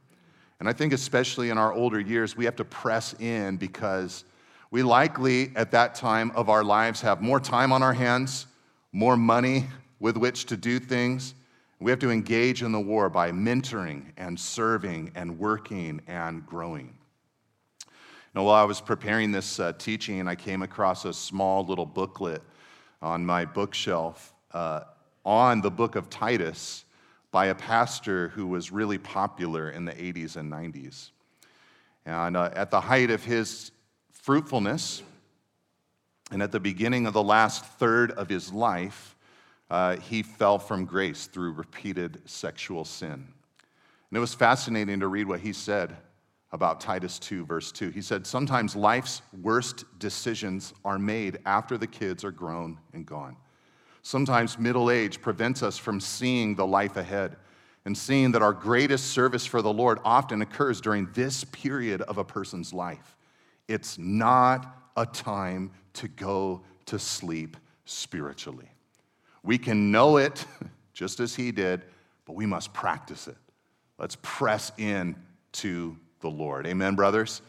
And 0.59 0.69
I 0.69 0.73
think, 0.73 0.93
especially 0.93 1.49
in 1.49 1.57
our 1.57 1.73
older 1.73 1.99
years, 1.99 2.37
we 2.37 2.45
have 2.45 2.55
to 2.57 2.63
press 2.63 3.15
in 3.19 3.57
because 3.57 4.25
we 4.69 4.83
likely 4.83 5.51
at 5.55 5.71
that 5.71 5.95
time 5.95 6.29
of 6.35 6.49
our 6.49 6.63
lives 6.63 7.01
have 7.01 7.19
more 7.19 7.39
time 7.39 7.71
on 7.71 7.81
our 7.81 7.93
hands, 7.93 8.45
more 8.91 9.17
money 9.17 9.65
with 9.99 10.15
which 10.15 10.45
to 10.45 10.55
do 10.55 10.77
things. 10.77 11.33
We 11.79 11.89
have 11.89 11.99
to 12.01 12.11
engage 12.11 12.61
in 12.61 12.71
the 12.71 12.79
war 12.79 13.09
by 13.09 13.31
mentoring 13.31 14.03
and 14.17 14.39
serving 14.39 15.13
and 15.15 15.39
working 15.39 15.99
and 16.05 16.45
growing. 16.45 16.98
Now, 18.35 18.43
while 18.43 18.61
I 18.61 18.63
was 18.63 18.79
preparing 18.79 19.31
this 19.31 19.59
uh, 19.59 19.73
teaching, 19.73 20.27
I 20.27 20.35
came 20.35 20.61
across 20.61 21.03
a 21.05 21.13
small 21.13 21.65
little 21.65 21.85
booklet 21.85 22.43
on 23.01 23.25
my 23.25 23.43
bookshelf 23.43 24.33
uh, 24.51 24.81
on 25.25 25.61
the 25.61 25.71
book 25.71 25.95
of 25.95 26.11
Titus 26.11 26.85
by 27.31 27.47
a 27.47 27.55
pastor 27.55 28.29
who 28.29 28.45
was 28.45 28.71
really 28.71 28.99
popular 28.99 29.71
in 29.71 29.85
the 29.85 29.93
80s 29.93 30.35
and 30.35 30.51
90s. 30.51 31.09
And 32.05 32.37
uh, 32.37 32.51
at 32.53 32.69
the 32.69 32.81
height 32.81 33.09
of 33.09 33.23
his 33.23 33.71
fruitfulness, 34.11 35.01
and 36.31 36.43
at 36.43 36.51
the 36.51 36.59
beginning 36.59 37.07
of 37.07 37.13
the 37.13 37.23
last 37.23 37.65
third 37.65 38.11
of 38.11 38.29
his 38.29 38.53
life, 38.53 39.15
uh, 39.71 39.97
he 39.97 40.21
fell 40.21 40.59
from 40.59 40.85
grace 40.85 41.25
through 41.25 41.53
repeated 41.53 42.21
sexual 42.25 42.85
sin. 42.85 43.13
And 43.13 44.17
it 44.17 44.19
was 44.19 44.35
fascinating 44.35 44.99
to 44.99 45.07
read 45.07 45.27
what 45.27 45.39
he 45.39 45.53
said 45.53 45.97
about 46.51 46.79
Titus 46.79 47.19
2, 47.19 47.45
verse 47.45 47.71
2. 47.71 47.89
He 47.89 48.01
said, 48.01 48.25
Sometimes 48.25 48.75
life's 48.75 49.21
worst 49.41 49.85
decisions 49.99 50.73
are 50.83 50.97
made 50.97 51.39
after 51.45 51.77
the 51.77 51.87
kids 51.87 52.23
are 52.23 52.31
grown 52.31 52.79
and 52.93 53.05
gone. 53.05 53.35
Sometimes 54.01 54.57
middle 54.57 54.89
age 54.89 55.21
prevents 55.21 55.61
us 55.61 55.77
from 55.77 55.99
seeing 55.99 56.55
the 56.55 56.65
life 56.65 56.97
ahead 56.97 57.35
and 57.85 57.97
seeing 57.97 58.31
that 58.31 58.41
our 58.41 58.53
greatest 58.53 59.07
service 59.07 59.45
for 59.45 59.61
the 59.61 59.71
Lord 59.71 59.99
often 60.03 60.41
occurs 60.41 60.81
during 60.81 61.09
this 61.13 61.43
period 61.43 62.01
of 62.03 62.17
a 62.17 62.23
person's 62.23 62.73
life. 62.73 63.15
It's 63.67 63.97
not 63.97 64.91
a 64.97 65.05
time 65.05 65.71
to 65.93 66.07
go 66.07 66.61
to 66.87 66.97
sleep 66.97 67.57
spiritually. 67.85 68.69
We 69.43 69.57
can 69.57 69.91
know 69.91 70.17
it 70.17 70.45
just 70.93 71.19
as 71.19 71.35
he 71.35 71.51
did, 71.51 71.83
but 72.25 72.35
we 72.35 72.45
must 72.45 72.73
practice 72.73 73.27
it. 73.27 73.37
Let's 73.97 74.17
press 74.21 74.71
in 74.77 75.15
to 75.53 75.97
the 76.21 76.29
Lord. 76.29 76.67
Amen, 76.67 76.95
brothers? 76.95 77.41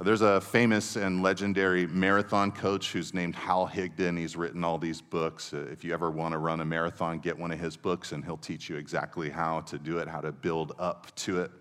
There's 0.00 0.22
a 0.22 0.40
famous 0.40 0.96
and 0.96 1.22
legendary 1.22 1.86
marathon 1.86 2.50
coach 2.50 2.92
who's 2.92 3.14
named 3.14 3.36
Hal 3.36 3.68
Higdon. 3.68 4.18
He's 4.18 4.34
written 4.34 4.64
all 4.64 4.76
these 4.76 5.00
books. 5.00 5.54
Uh, 5.54 5.66
if 5.70 5.84
you 5.84 5.94
ever 5.94 6.10
want 6.10 6.32
to 6.32 6.38
run 6.38 6.60
a 6.60 6.64
marathon, 6.64 7.20
get 7.20 7.38
one 7.38 7.52
of 7.52 7.60
his 7.60 7.76
books 7.76 8.10
and 8.10 8.24
he'll 8.24 8.36
teach 8.36 8.68
you 8.68 8.76
exactly 8.76 9.30
how 9.30 9.60
to 9.60 9.78
do 9.78 9.98
it, 9.98 10.08
how 10.08 10.20
to 10.20 10.32
build 10.32 10.72
up 10.80 11.14
to 11.16 11.42
it. 11.42 11.52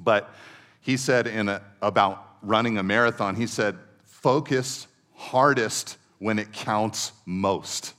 But 0.00 0.34
he 0.80 0.96
said 0.96 1.28
in 1.28 1.48
a, 1.48 1.62
about 1.80 2.38
running 2.42 2.76
a 2.78 2.82
marathon, 2.82 3.36
he 3.36 3.46
said, 3.46 3.78
focus 4.04 4.88
hardest 5.14 5.96
when 6.18 6.40
it 6.40 6.52
counts 6.52 7.12
most. 7.24 7.94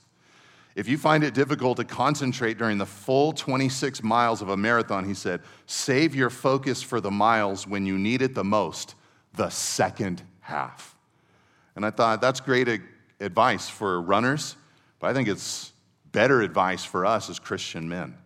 If 0.76 0.88
you 0.88 0.98
find 0.98 1.24
it 1.24 1.34
difficult 1.34 1.78
to 1.78 1.84
concentrate 1.84 2.56
during 2.56 2.78
the 2.78 2.86
full 2.86 3.32
26 3.32 4.02
miles 4.02 4.40
of 4.40 4.48
a 4.48 4.56
marathon, 4.56 5.04
he 5.04 5.14
said, 5.14 5.40
save 5.66 6.14
your 6.14 6.30
focus 6.30 6.80
for 6.80 7.00
the 7.00 7.10
miles 7.10 7.66
when 7.66 7.84
you 7.86 7.98
need 7.98 8.22
it 8.22 8.34
the 8.34 8.44
most, 8.44 8.94
the 9.34 9.50
second 9.50 10.22
half. 10.40 10.96
And 11.74 11.84
I 11.84 11.90
thought 11.90 12.20
that's 12.20 12.40
great 12.40 12.68
advice 13.20 13.68
for 13.68 14.00
runners, 14.00 14.56
but 15.00 15.08
I 15.08 15.14
think 15.14 15.28
it's 15.28 15.72
better 16.12 16.40
advice 16.42 16.84
for 16.84 17.04
us 17.04 17.30
as 17.30 17.38
Christian 17.38 17.88
men. 17.88 18.16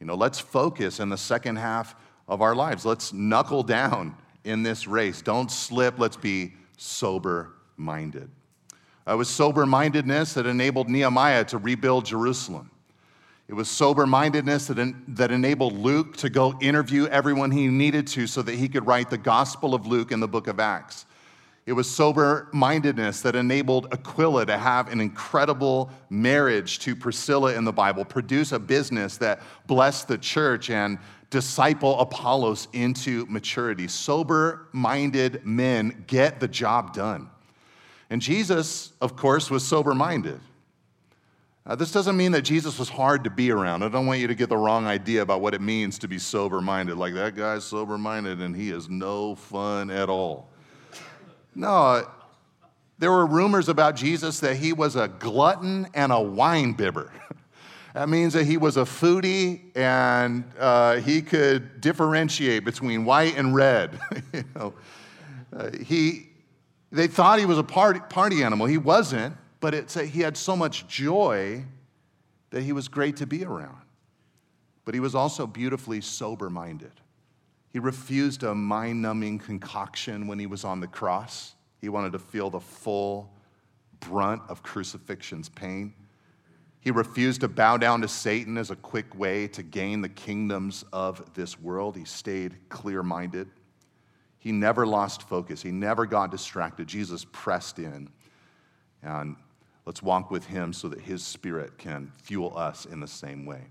You 0.00 0.06
know, 0.06 0.14
let's 0.14 0.38
focus 0.38 1.00
in 1.00 1.08
the 1.08 1.16
second 1.18 1.56
half 1.56 1.94
of 2.28 2.42
our 2.42 2.54
lives. 2.54 2.84
Let's 2.84 3.12
knuckle 3.12 3.62
down 3.62 4.16
in 4.44 4.62
this 4.62 4.86
race. 4.86 5.22
Don't 5.22 5.50
slip. 5.50 5.98
Let's 5.98 6.16
be 6.16 6.54
sober 6.76 7.52
minded. 7.76 8.30
Uh, 9.06 9.12
it 9.12 9.16
was 9.16 9.28
sober 9.28 9.66
mindedness 9.66 10.34
that 10.34 10.46
enabled 10.46 10.88
Nehemiah 10.88 11.44
to 11.46 11.58
rebuild 11.58 12.06
Jerusalem. 12.06 12.70
It 13.46 13.54
was 13.54 13.68
sober 13.68 14.06
mindedness 14.06 14.68
that, 14.68 14.78
en- 14.78 15.04
that 15.08 15.30
enabled 15.30 15.74
Luke 15.74 16.16
to 16.18 16.30
go 16.30 16.58
interview 16.60 17.06
everyone 17.08 17.50
he 17.50 17.68
needed 17.68 18.06
to 18.08 18.26
so 18.26 18.40
that 18.40 18.54
he 18.54 18.68
could 18.68 18.86
write 18.86 19.10
the 19.10 19.18
Gospel 19.18 19.74
of 19.74 19.86
Luke 19.86 20.12
in 20.12 20.20
the 20.20 20.28
book 20.28 20.46
of 20.46 20.58
Acts. 20.58 21.04
It 21.66 21.72
was 21.72 21.90
sober 21.90 22.48
mindedness 22.52 23.22
that 23.22 23.36
enabled 23.36 23.88
Aquila 23.92 24.46
to 24.46 24.58
have 24.58 24.92
an 24.92 25.00
incredible 25.00 25.90
marriage 26.10 26.78
to 26.80 26.94
Priscilla 26.94 27.54
in 27.54 27.64
the 27.64 27.72
Bible, 27.72 28.04
produce 28.04 28.52
a 28.52 28.58
business 28.58 29.16
that 29.18 29.42
blessed 29.66 30.08
the 30.08 30.18
church 30.18 30.68
and 30.68 30.98
disciple 31.30 31.98
Apollos 32.00 32.68
into 32.74 33.26
maturity. 33.26 33.88
Sober 33.88 34.68
minded 34.72 35.44
men 35.44 36.04
get 36.06 36.38
the 36.38 36.48
job 36.48 36.94
done. 36.94 37.30
And 38.14 38.22
Jesus, 38.22 38.92
of 39.00 39.16
course, 39.16 39.50
was 39.50 39.66
sober 39.66 39.92
minded. 39.92 40.38
This 41.76 41.90
doesn't 41.90 42.16
mean 42.16 42.30
that 42.30 42.42
Jesus 42.42 42.78
was 42.78 42.88
hard 42.88 43.24
to 43.24 43.30
be 43.30 43.50
around. 43.50 43.82
I 43.82 43.88
don't 43.88 44.06
want 44.06 44.20
you 44.20 44.28
to 44.28 44.36
get 44.36 44.50
the 44.50 44.56
wrong 44.56 44.86
idea 44.86 45.20
about 45.20 45.40
what 45.40 45.52
it 45.52 45.60
means 45.60 45.98
to 45.98 46.06
be 46.06 46.20
sober 46.20 46.60
minded. 46.60 46.96
Like 46.96 47.14
that 47.14 47.34
guy's 47.34 47.64
sober 47.64 47.98
minded 47.98 48.40
and 48.40 48.54
he 48.54 48.70
is 48.70 48.88
no 48.88 49.34
fun 49.34 49.90
at 49.90 50.08
all. 50.08 50.48
No, 51.56 52.08
there 53.00 53.10
were 53.10 53.26
rumors 53.26 53.68
about 53.68 53.96
Jesus 53.96 54.38
that 54.38 54.58
he 54.58 54.72
was 54.72 54.94
a 54.94 55.08
glutton 55.08 55.88
and 55.92 56.12
a 56.12 56.20
wine 56.20 56.72
bibber. 56.74 57.10
That 57.94 58.08
means 58.08 58.32
that 58.34 58.44
he 58.44 58.58
was 58.58 58.76
a 58.76 58.82
foodie 58.82 59.76
and 59.76 60.44
uh, 60.58 61.00
he 61.00 61.20
could 61.20 61.80
differentiate 61.80 62.64
between 62.64 63.04
white 63.04 63.36
and 63.36 63.56
red. 63.56 63.98
you 64.32 64.44
know, 64.54 64.74
uh, 65.56 65.70
he, 65.84 66.26
they 66.94 67.08
thought 67.08 67.38
he 67.38 67.44
was 67.44 67.58
a 67.58 67.64
party, 67.64 68.00
party 68.08 68.42
animal. 68.44 68.66
He 68.66 68.78
wasn't, 68.78 69.36
but 69.60 69.74
it's 69.74 69.96
a, 69.96 70.04
he 70.04 70.20
had 70.20 70.36
so 70.36 70.54
much 70.54 70.86
joy 70.86 71.64
that 72.50 72.62
he 72.62 72.72
was 72.72 72.86
great 72.86 73.16
to 73.16 73.26
be 73.26 73.44
around. 73.44 73.78
But 74.84 74.94
he 74.94 75.00
was 75.00 75.14
also 75.14 75.46
beautifully 75.46 76.00
sober 76.00 76.48
minded. 76.48 76.92
He 77.70 77.80
refused 77.80 78.44
a 78.44 78.54
mind 78.54 79.02
numbing 79.02 79.40
concoction 79.40 80.28
when 80.28 80.38
he 80.38 80.46
was 80.46 80.64
on 80.64 80.78
the 80.78 80.86
cross. 80.86 81.54
He 81.80 81.88
wanted 81.88 82.12
to 82.12 82.20
feel 82.20 82.48
the 82.48 82.60
full 82.60 83.32
brunt 83.98 84.42
of 84.48 84.62
crucifixion's 84.62 85.48
pain. 85.48 85.94
He 86.80 86.92
refused 86.92 87.40
to 87.40 87.48
bow 87.48 87.78
down 87.78 88.02
to 88.02 88.08
Satan 88.08 88.56
as 88.56 88.70
a 88.70 88.76
quick 88.76 89.18
way 89.18 89.48
to 89.48 89.62
gain 89.62 90.00
the 90.02 90.08
kingdoms 90.08 90.84
of 90.92 91.34
this 91.34 91.58
world. 91.58 91.96
He 91.96 92.04
stayed 92.04 92.56
clear 92.68 93.02
minded. 93.02 93.48
He 94.44 94.52
never 94.52 94.86
lost 94.86 95.22
focus, 95.22 95.62
he 95.62 95.72
never 95.72 96.04
got 96.04 96.30
distracted. 96.30 96.86
Jesus 96.86 97.24
pressed 97.32 97.78
in. 97.78 98.10
And 99.02 99.36
let's 99.86 100.02
walk 100.02 100.30
with 100.30 100.44
him 100.44 100.74
so 100.74 100.86
that 100.88 101.00
his 101.00 101.24
spirit 101.24 101.78
can 101.78 102.12
fuel 102.22 102.52
us 102.54 102.84
in 102.84 103.00
the 103.00 103.08
same 103.08 103.46
way. 103.46 103.62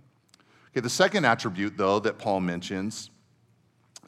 Okay, 0.72 0.82
the 0.82 0.90
second 0.90 1.26
attribute, 1.26 1.78
though, 1.78 2.00
that 2.00 2.18
Paul 2.18 2.40
mentions 2.40 3.12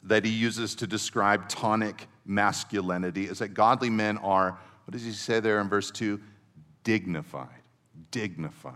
that 0.02 0.24
he 0.24 0.32
uses 0.32 0.74
to 0.74 0.88
describe 0.88 1.48
tonic 1.48 2.08
masculinity 2.24 3.28
is 3.28 3.38
that 3.38 3.54
godly 3.54 3.88
men 3.88 4.18
are, 4.18 4.58
what 4.86 4.92
does 4.92 5.04
he 5.04 5.12
say 5.12 5.38
there 5.38 5.60
in 5.60 5.68
verse 5.68 5.92
2? 5.92 6.20
Dignified. 6.82 7.48
Dignified. 8.10 8.74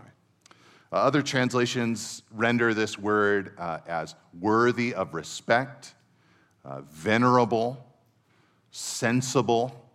Uh, 0.93 0.95
other 0.95 1.21
translations 1.21 2.23
render 2.31 2.73
this 2.73 2.97
word 2.97 3.53
uh, 3.57 3.79
as 3.85 4.15
worthy 4.39 4.93
of 4.93 5.13
respect 5.13 5.93
uh, 6.63 6.81
venerable, 6.81 7.85
sensible, 8.71 9.89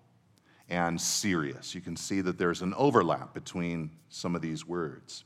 and 0.69 1.01
serious. 1.01 1.75
You 1.75 1.81
can 1.81 1.97
see 1.97 2.21
that 2.21 2.39
there's 2.39 2.63
an 2.63 2.75
overlap 2.75 3.35
between 3.35 3.91
some 4.09 4.35
of 4.35 4.43
these 4.43 4.67
words. 4.67 5.25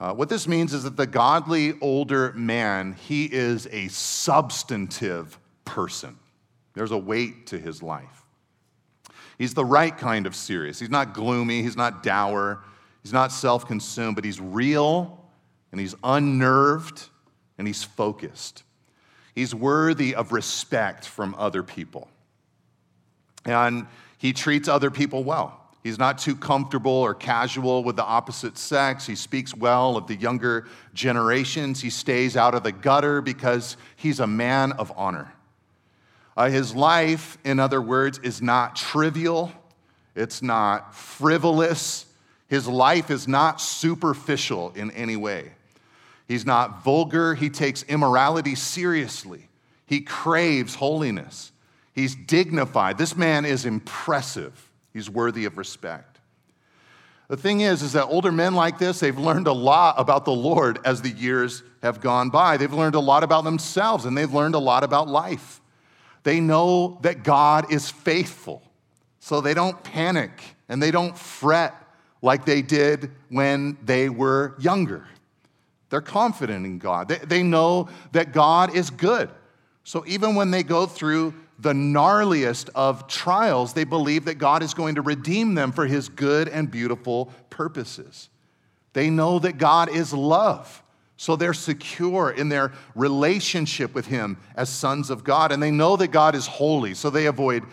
Uh, 0.00 0.12
what 0.12 0.28
this 0.28 0.46
means 0.46 0.72
is 0.72 0.84
that 0.84 0.96
the 0.96 1.06
godly 1.06 1.74
older 1.80 2.32
man, 2.34 2.92
he 2.92 3.24
is 3.24 3.66
a 3.72 3.88
substantive 3.88 5.38
person. 5.64 6.16
There's 6.74 6.92
a 6.92 6.98
weight 6.98 7.48
to 7.48 7.58
his 7.58 7.82
life. 7.82 8.24
He's 9.38 9.54
the 9.54 9.64
right 9.64 9.96
kind 9.96 10.26
of 10.26 10.36
serious. 10.36 10.78
He's 10.78 10.90
not 10.90 11.14
gloomy, 11.14 11.62
he's 11.62 11.76
not 11.76 12.02
dour, 12.02 12.62
he's 13.02 13.12
not 13.12 13.32
self 13.32 13.66
consumed, 13.66 14.14
but 14.14 14.24
he's 14.24 14.40
real 14.40 15.24
and 15.72 15.80
he's 15.80 15.94
unnerved 16.04 17.08
and 17.56 17.66
he's 17.66 17.82
focused. 17.82 18.62
He's 19.38 19.54
worthy 19.54 20.16
of 20.16 20.32
respect 20.32 21.06
from 21.06 21.36
other 21.38 21.62
people. 21.62 22.08
And 23.44 23.86
he 24.18 24.32
treats 24.32 24.66
other 24.66 24.90
people 24.90 25.22
well. 25.22 25.60
He's 25.84 25.96
not 25.96 26.18
too 26.18 26.34
comfortable 26.34 26.90
or 26.90 27.14
casual 27.14 27.84
with 27.84 27.94
the 27.94 28.02
opposite 28.02 28.58
sex. 28.58 29.06
He 29.06 29.14
speaks 29.14 29.54
well 29.54 29.96
of 29.96 30.08
the 30.08 30.16
younger 30.16 30.66
generations. 30.92 31.80
He 31.80 31.88
stays 31.88 32.36
out 32.36 32.56
of 32.56 32.64
the 32.64 32.72
gutter 32.72 33.20
because 33.22 33.76
he's 33.94 34.18
a 34.18 34.26
man 34.26 34.72
of 34.72 34.92
honor. 34.96 35.32
Uh, 36.36 36.50
his 36.50 36.74
life, 36.74 37.38
in 37.44 37.60
other 37.60 37.80
words, 37.80 38.18
is 38.24 38.42
not 38.42 38.74
trivial, 38.74 39.52
it's 40.16 40.42
not 40.42 40.96
frivolous. 40.96 42.06
His 42.48 42.66
life 42.66 43.08
is 43.08 43.28
not 43.28 43.60
superficial 43.60 44.72
in 44.74 44.90
any 44.90 45.14
way. 45.14 45.52
He's 46.28 46.44
not 46.44 46.84
vulgar. 46.84 47.34
He 47.34 47.48
takes 47.48 47.82
immorality 47.84 48.54
seriously. 48.54 49.48
He 49.86 50.02
craves 50.02 50.74
holiness. 50.74 51.50
He's 51.94 52.14
dignified. 52.14 52.98
This 52.98 53.16
man 53.16 53.46
is 53.46 53.64
impressive. 53.64 54.70
He's 54.92 55.08
worthy 55.08 55.46
of 55.46 55.56
respect. 55.56 56.18
The 57.28 57.36
thing 57.36 57.60
is, 57.60 57.82
is 57.82 57.92
that 57.94 58.04
older 58.06 58.30
men 58.30 58.54
like 58.54 58.78
this, 58.78 59.00
they've 59.00 59.18
learned 59.18 59.46
a 59.46 59.52
lot 59.52 59.96
about 59.98 60.24
the 60.24 60.32
Lord 60.32 60.78
as 60.84 61.02
the 61.02 61.10
years 61.10 61.62
have 61.82 62.00
gone 62.00 62.30
by. 62.30 62.56
They've 62.56 62.72
learned 62.72 62.94
a 62.94 63.00
lot 63.00 63.22
about 63.22 63.44
themselves 63.44 64.04
and 64.04 64.16
they've 64.16 64.32
learned 64.32 64.54
a 64.54 64.60
lot 64.60 64.84
about 64.84 65.08
life. 65.08 65.60
They 66.22 66.40
know 66.40 66.98
that 67.02 67.24
God 67.24 67.72
is 67.72 67.90
faithful, 67.90 68.62
so 69.20 69.40
they 69.40 69.54
don't 69.54 69.82
panic 69.82 70.30
and 70.68 70.82
they 70.82 70.90
don't 70.90 71.16
fret 71.16 71.74
like 72.22 72.44
they 72.44 72.62
did 72.62 73.10
when 73.28 73.78
they 73.82 74.08
were 74.08 74.54
younger. 74.58 75.06
They're 75.90 76.00
confident 76.00 76.66
in 76.66 76.78
God. 76.78 77.08
They, 77.08 77.18
they 77.18 77.42
know 77.42 77.88
that 78.12 78.32
God 78.32 78.74
is 78.74 78.90
good. 78.90 79.30
So 79.84 80.04
even 80.06 80.34
when 80.34 80.50
they 80.50 80.62
go 80.62 80.86
through 80.86 81.34
the 81.58 81.72
gnarliest 81.72 82.68
of 82.74 83.08
trials, 83.08 83.72
they 83.72 83.84
believe 83.84 84.26
that 84.26 84.34
God 84.34 84.62
is 84.62 84.74
going 84.74 84.96
to 84.96 85.02
redeem 85.02 85.54
them 85.54 85.72
for 85.72 85.86
his 85.86 86.08
good 86.08 86.48
and 86.48 86.70
beautiful 86.70 87.32
purposes. 87.50 88.28
They 88.92 89.10
know 89.10 89.38
that 89.38 89.58
God 89.58 89.88
is 89.88 90.12
love. 90.12 90.82
So 91.16 91.34
they're 91.34 91.54
secure 91.54 92.30
in 92.30 92.48
their 92.48 92.72
relationship 92.94 93.92
with 93.94 94.06
him 94.06 94.36
as 94.54 94.68
sons 94.68 95.10
of 95.10 95.24
God. 95.24 95.50
And 95.50 95.60
they 95.60 95.72
know 95.72 95.96
that 95.96 96.08
God 96.08 96.36
is 96.36 96.46
holy. 96.46 96.94
So 96.94 97.10
they 97.10 97.26
avoid 97.26 97.64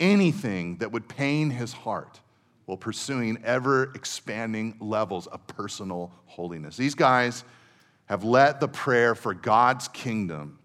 anything 0.00 0.78
that 0.78 0.90
would 0.90 1.08
pain 1.08 1.50
his 1.50 1.72
heart 1.72 2.20
while 2.66 2.76
pursuing 2.76 3.38
ever 3.44 3.92
expanding 3.94 4.76
levels 4.80 5.26
of 5.28 5.46
personal 5.46 6.10
holiness. 6.26 6.76
These 6.76 6.94
guys 6.94 7.44
have 8.08 8.24
let 8.24 8.60
the 8.60 8.68
prayer 8.68 9.14
for 9.14 9.34
God's 9.34 9.88
kingdom 9.88 10.58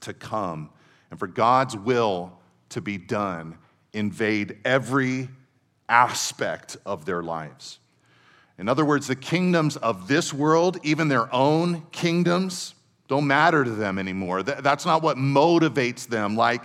to 0.00 0.12
come 0.12 0.70
and 1.10 1.18
for 1.18 1.26
God's 1.26 1.76
will 1.76 2.38
to 2.70 2.80
be 2.80 2.98
done 2.98 3.58
invade 3.92 4.58
every 4.64 5.28
aspect 5.88 6.76
of 6.84 7.04
their 7.04 7.22
lives. 7.22 7.78
In 8.58 8.68
other 8.68 8.84
words, 8.84 9.06
the 9.06 9.16
kingdoms 9.16 9.76
of 9.76 10.08
this 10.08 10.32
world, 10.32 10.78
even 10.82 11.08
their 11.08 11.32
own 11.34 11.82
kingdoms, 11.92 12.74
don't 13.08 13.26
matter 13.26 13.62
to 13.62 13.70
them 13.70 13.98
anymore. 13.98 14.42
That's 14.42 14.86
not 14.86 15.02
what 15.02 15.16
motivates 15.16 16.06
them 16.06 16.36
like 16.36 16.62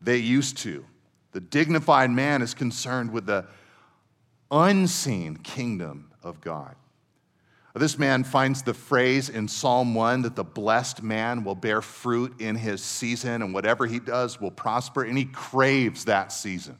they 0.00 0.16
used 0.16 0.56
to. 0.58 0.84
The 1.32 1.40
dignified 1.40 2.10
man 2.10 2.42
is 2.42 2.54
concerned 2.54 3.12
with 3.12 3.26
the 3.26 3.46
unseen 4.50 5.36
kingdom 5.36 6.10
of 6.22 6.40
God. 6.40 6.74
This 7.78 7.98
man 7.98 8.24
finds 8.24 8.62
the 8.62 8.72
phrase 8.72 9.28
in 9.28 9.48
Psalm 9.48 9.94
1 9.94 10.22
that 10.22 10.34
the 10.34 10.44
blessed 10.44 11.02
man 11.02 11.44
will 11.44 11.54
bear 11.54 11.82
fruit 11.82 12.40
in 12.40 12.56
his 12.56 12.82
season 12.82 13.42
and 13.42 13.52
whatever 13.52 13.84
he 13.84 13.98
does 13.98 14.40
will 14.40 14.50
prosper, 14.50 15.02
and 15.02 15.18
he 15.18 15.26
craves 15.26 16.06
that 16.06 16.32
season. 16.32 16.78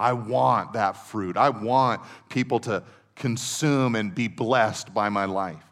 I 0.00 0.14
want 0.14 0.72
that 0.72 0.96
fruit. 0.96 1.36
I 1.36 1.50
want 1.50 2.02
people 2.28 2.58
to 2.60 2.82
consume 3.14 3.94
and 3.94 4.12
be 4.12 4.26
blessed 4.26 4.92
by 4.92 5.10
my 5.10 5.26
life. 5.26 5.62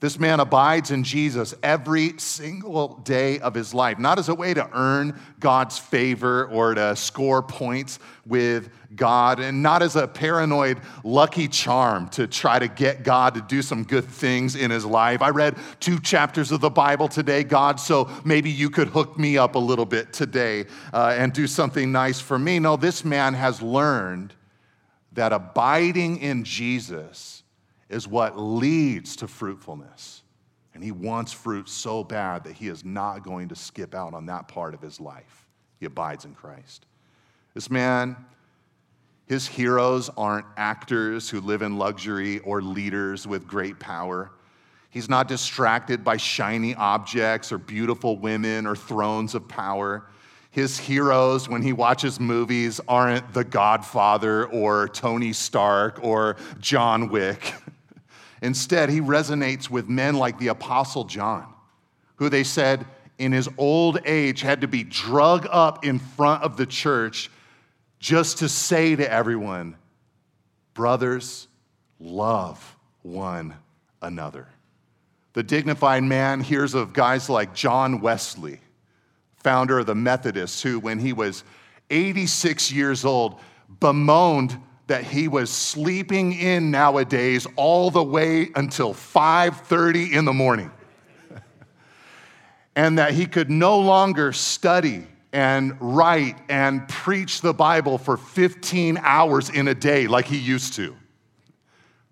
This 0.00 0.18
man 0.18 0.40
abides 0.40 0.90
in 0.90 1.04
Jesus 1.04 1.54
every 1.62 2.18
single 2.18 2.96
day 3.04 3.38
of 3.40 3.52
his 3.52 3.74
life, 3.74 3.98
not 3.98 4.18
as 4.18 4.30
a 4.30 4.34
way 4.34 4.54
to 4.54 4.66
earn 4.72 5.20
God's 5.38 5.78
favor 5.78 6.46
or 6.46 6.74
to 6.74 6.96
score 6.96 7.42
points 7.42 7.98
with 8.24 8.70
God, 8.96 9.40
and 9.40 9.62
not 9.62 9.82
as 9.82 9.96
a 9.96 10.08
paranoid 10.08 10.80
lucky 11.04 11.48
charm 11.48 12.08
to 12.10 12.26
try 12.26 12.58
to 12.58 12.66
get 12.66 13.02
God 13.02 13.34
to 13.34 13.42
do 13.42 13.60
some 13.60 13.84
good 13.84 14.06
things 14.06 14.56
in 14.56 14.70
his 14.70 14.86
life. 14.86 15.20
I 15.20 15.28
read 15.28 15.56
two 15.80 16.00
chapters 16.00 16.50
of 16.50 16.62
the 16.62 16.70
Bible 16.70 17.06
today, 17.06 17.44
God, 17.44 17.78
so 17.78 18.08
maybe 18.24 18.50
you 18.50 18.70
could 18.70 18.88
hook 18.88 19.18
me 19.18 19.36
up 19.36 19.54
a 19.54 19.58
little 19.58 19.84
bit 19.84 20.14
today 20.14 20.64
uh, 20.94 21.14
and 21.16 21.30
do 21.30 21.46
something 21.46 21.92
nice 21.92 22.20
for 22.20 22.38
me. 22.38 22.58
No, 22.58 22.76
this 22.76 23.04
man 23.04 23.34
has 23.34 23.60
learned 23.60 24.32
that 25.12 25.34
abiding 25.34 26.18
in 26.18 26.42
Jesus 26.42 27.39
is 27.90 28.08
what 28.08 28.38
leads 28.38 29.16
to 29.16 29.28
fruitfulness. 29.28 30.22
And 30.72 30.82
he 30.82 30.92
wants 30.92 31.32
fruit 31.32 31.68
so 31.68 32.04
bad 32.04 32.44
that 32.44 32.54
he 32.54 32.68
is 32.68 32.84
not 32.84 33.24
going 33.24 33.48
to 33.48 33.56
skip 33.56 33.94
out 33.94 34.14
on 34.14 34.26
that 34.26 34.48
part 34.48 34.72
of 34.72 34.80
his 34.80 35.00
life. 35.00 35.48
He 35.80 35.86
abides 35.86 36.24
in 36.24 36.34
Christ. 36.34 36.86
This 37.52 37.68
man, 37.68 38.16
his 39.26 39.46
heroes 39.46 40.08
aren't 40.16 40.46
actors 40.56 41.28
who 41.28 41.40
live 41.40 41.62
in 41.62 41.76
luxury 41.76 42.38
or 42.40 42.62
leaders 42.62 43.26
with 43.26 43.48
great 43.48 43.80
power. 43.80 44.30
He's 44.90 45.08
not 45.08 45.26
distracted 45.26 46.04
by 46.04 46.16
shiny 46.16 46.74
objects 46.76 47.50
or 47.50 47.58
beautiful 47.58 48.16
women 48.16 48.66
or 48.66 48.76
thrones 48.76 49.34
of 49.34 49.48
power. 49.48 50.06
His 50.52 50.78
heroes, 50.78 51.48
when 51.48 51.62
he 51.62 51.72
watches 51.72 52.18
movies, 52.18 52.80
aren't 52.88 53.32
The 53.32 53.44
Godfather 53.44 54.46
or 54.46 54.88
Tony 54.88 55.32
Stark 55.32 56.02
or 56.02 56.36
John 56.60 57.08
Wick. 57.08 57.54
Instead, 58.42 58.88
he 58.88 59.00
resonates 59.00 59.68
with 59.68 59.88
men 59.88 60.14
like 60.14 60.38
the 60.38 60.48
Apostle 60.48 61.04
John, 61.04 61.46
who 62.16 62.28
they 62.28 62.44
said 62.44 62.86
in 63.18 63.32
his 63.32 63.48
old 63.58 64.00
age 64.06 64.40
had 64.40 64.62
to 64.62 64.68
be 64.68 64.82
drug 64.82 65.46
up 65.50 65.84
in 65.84 65.98
front 65.98 66.42
of 66.42 66.56
the 66.56 66.64
church 66.64 67.30
just 67.98 68.38
to 68.38 68.48
say 68.48 68.96
to 68.96 69.12
everyone, 69.12 69.76
Brothers, 70.72 71.48
love 71.98 72.76
one 73.02 73.54
another. 74.00 74.48
The 75.34 75.42
dignified 75.42 76.02
man 76.02 76.40
hears 76.40 76.74
of 76.74 76.92
guys 76.92 77.28
like 77.28 77.54
John 77.54 78.00
Wesley, 78.00 78.60
founder 79.36 79.78
of 79.78 79.86
the 79.86 79.94
Methodists, 79.94 80.62
who, 80.62 80.80
when 80.80 80.98
he 80.98 81.12
was 81.12 81.44
86 81.90 82.72
years 82.72 83.04
old, 83.04 83.38
bemoaned 83.80 84.56
that 84.90 85.04
he 85.04 85.28
was 85.28 85.50
sleeping 85.50 86.32
in 86.32 86.72
nowadays 86.72 87.46
all 87.54 87.92
the 87.92 88.02
way 88.02 88.50
until 88.56 88.92
5:30 88.92 90.12
in 90.12 90.24
the 90.24 90.32
morning. 90.32 90.72
and 92.74 92.98
that 92.98 93.12
he 93.12 93.26
could 93.26 93.48
no 93.48 93.78
longer 93.78 94.32
study 94.32 95.06
and 95.32 95.76
write 95.80 96.36
and 96.48 96.88
preach 96.88 97.40
the 97.40 97.54
Bible 97.54 97.98
for 97.98 98.16
15 98.16 98.98
hours 99.00 99.48
in 99.48 99.68
a 99.68 99.76
day 99.76 100.08
like 100.08 100.26
he 100.26 100.38
used 100.38 100.74
to. 100.74 100.96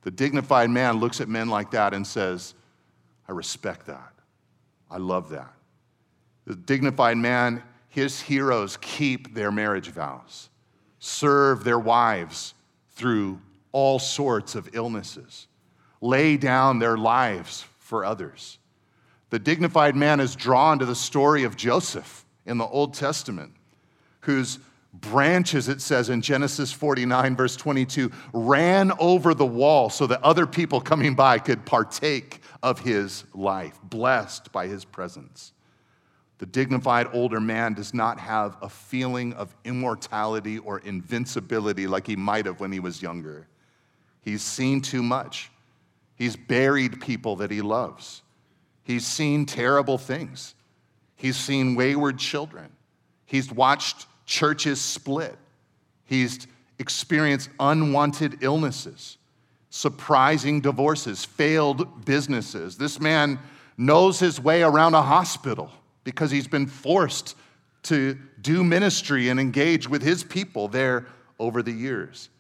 The 0.03 0.13
dignified 0.13 0.71
man 0.71 1.01
looks 1.01 1.21
at 1.21 1.29
men 1.29 1.49
like 1.49 1.73
that 1.73 1.93
and 1.93 2.07
says, 2.07 2.55
I 3.29 3.33
respect 3.33 3.87
that. 3.87 4.13
I 4.89 4.99
love 4.99 5.31
that. 5.31 5.53
The 6.45 6.55
dignified 6.55 7.17
man, 7.17 7.61
his 7.89 8.21
heroes 8.21 8.77
keep 8.77 9.35
their 9.35 9.51
marriage 9.51 9.89
vows, 9.89 10.49
serve 11.01 11.65
their 11.65 11.81
wives 11.81 12.55
through 12.99 13.41
all 13.71 13.99
sorts 13.99 14.57
of 14.57 14.69
illnesses, 14.75 15.47
lay 16.01 16.37
down 16.37 16.81
their 16.81 16.99
lives 16.99 17.65
for 17.79 18.05
others. 18.05 18.59
The 19.31 19.39
dignified 19.39 19.95
man 19.95 20.21
is 20.21 20.35
drawn 20.35 20.81
to 20.81 20.85
the 20.85 20.95
story 20.95 21.45
of 21.45 21.57
Joseph 21.57 22.27
in 22.45 22.59
the 22.59 22.67
Old 22.67 22.95
Testament, 22.95 23.53
whose 24.21 24.59
branches, 24.93 25.69
it 25.69 25.81
says 25.81 26.09
in 26.09 26.23
Genesis 26.23 26.73
49, 26.73 27.37
verse 27.37 27.55
22, 27.57 28.11
ran 28.33 28.91
over 28.99 29.33
the 29.33 29.47
wall 29.47 29.91
so 29.91 30.07
that 30.09 30.23
other 30.23 30.47
people 30.47 30.81
coming 30.81 31.15
by 31.15 31.39
could 31.39 31.65
partake 31.65 32.41
of 32.63 32.81
his 32.81 33.25
life, 33.33 33.79
blessed 33.85 34.51
by 34.51 34.67
his 34.67 34.85
presence. 34.85 35.53
The 36.39 36.47
dignified 36.47 37.09
older 37.13 37.41
man 37.41 37.75
does 37.75 37.93
not 37.93 38.21
have 38.21 38.57
a 38.63 38.69
feeling 38.69 39.33
of 39.35 39.55
immortality 39.65 40.59
or 40.59 40.79
invincibility 40.79 41.87
like 41.89 42.07
he 42.07 42.17
might 42.17 42.47
have 42.47 42.61
when 42.61 42.71
he 42.71 42.79
was 42.81 43.03
younger. 43.03 43.49
He's 44.23 44.43
seen 44.43 44.81
too 44.81 45.03
much. 45.03 45.51
He's 46.15 46.37
buried 46.37 47.01
people 47.01 47.37
that 47.37 47.51
he 47.51 47.61
loves. 47.61 48.23
He's 48.85 49.07
seen 49.07 49.47
terrible 49.47 49.99
things. 49.99 50.55
He's 51.17 51.37
seen 51.37 51.75
wayward 51.75 52.19
children. 52.19 52.71
He's 53.27 53.53
watched 53.53 54.07
churches 54.25 54.81
split. 54.81 55.37
He's 56.05 56.47
experienced 56.79 57.51
unwanted 57.59 58.43
illnesses, 58.43 59.19
surprising 59.71 60.61
divorces, 60.61 61.25
failed 61.25 62.05
businesses. 62.05 62.79
This 62.79 63.01
man 63.01 63.41
knows 63.77 64.21
his 64.21 64.41
way 64.41 64.63
around 64.63 64.95
a 64.95 65.03
hospital 65.03 65.73
because 66.09 66.31
he's 66.31 66.49
been 66.49 66.67
forced 66.67 67.37
to 67.83 68.17
do 68.41 68.65
ministry 68.65 69.29
and 69.29 69.39
engage 69.39 69.87
with 69.87 70.01
his 70.01 70.25
people 70.25 70.67
there 70.67 71.05
over 71.39 71.63
the 71.63 71.71
years. 71.71 72.31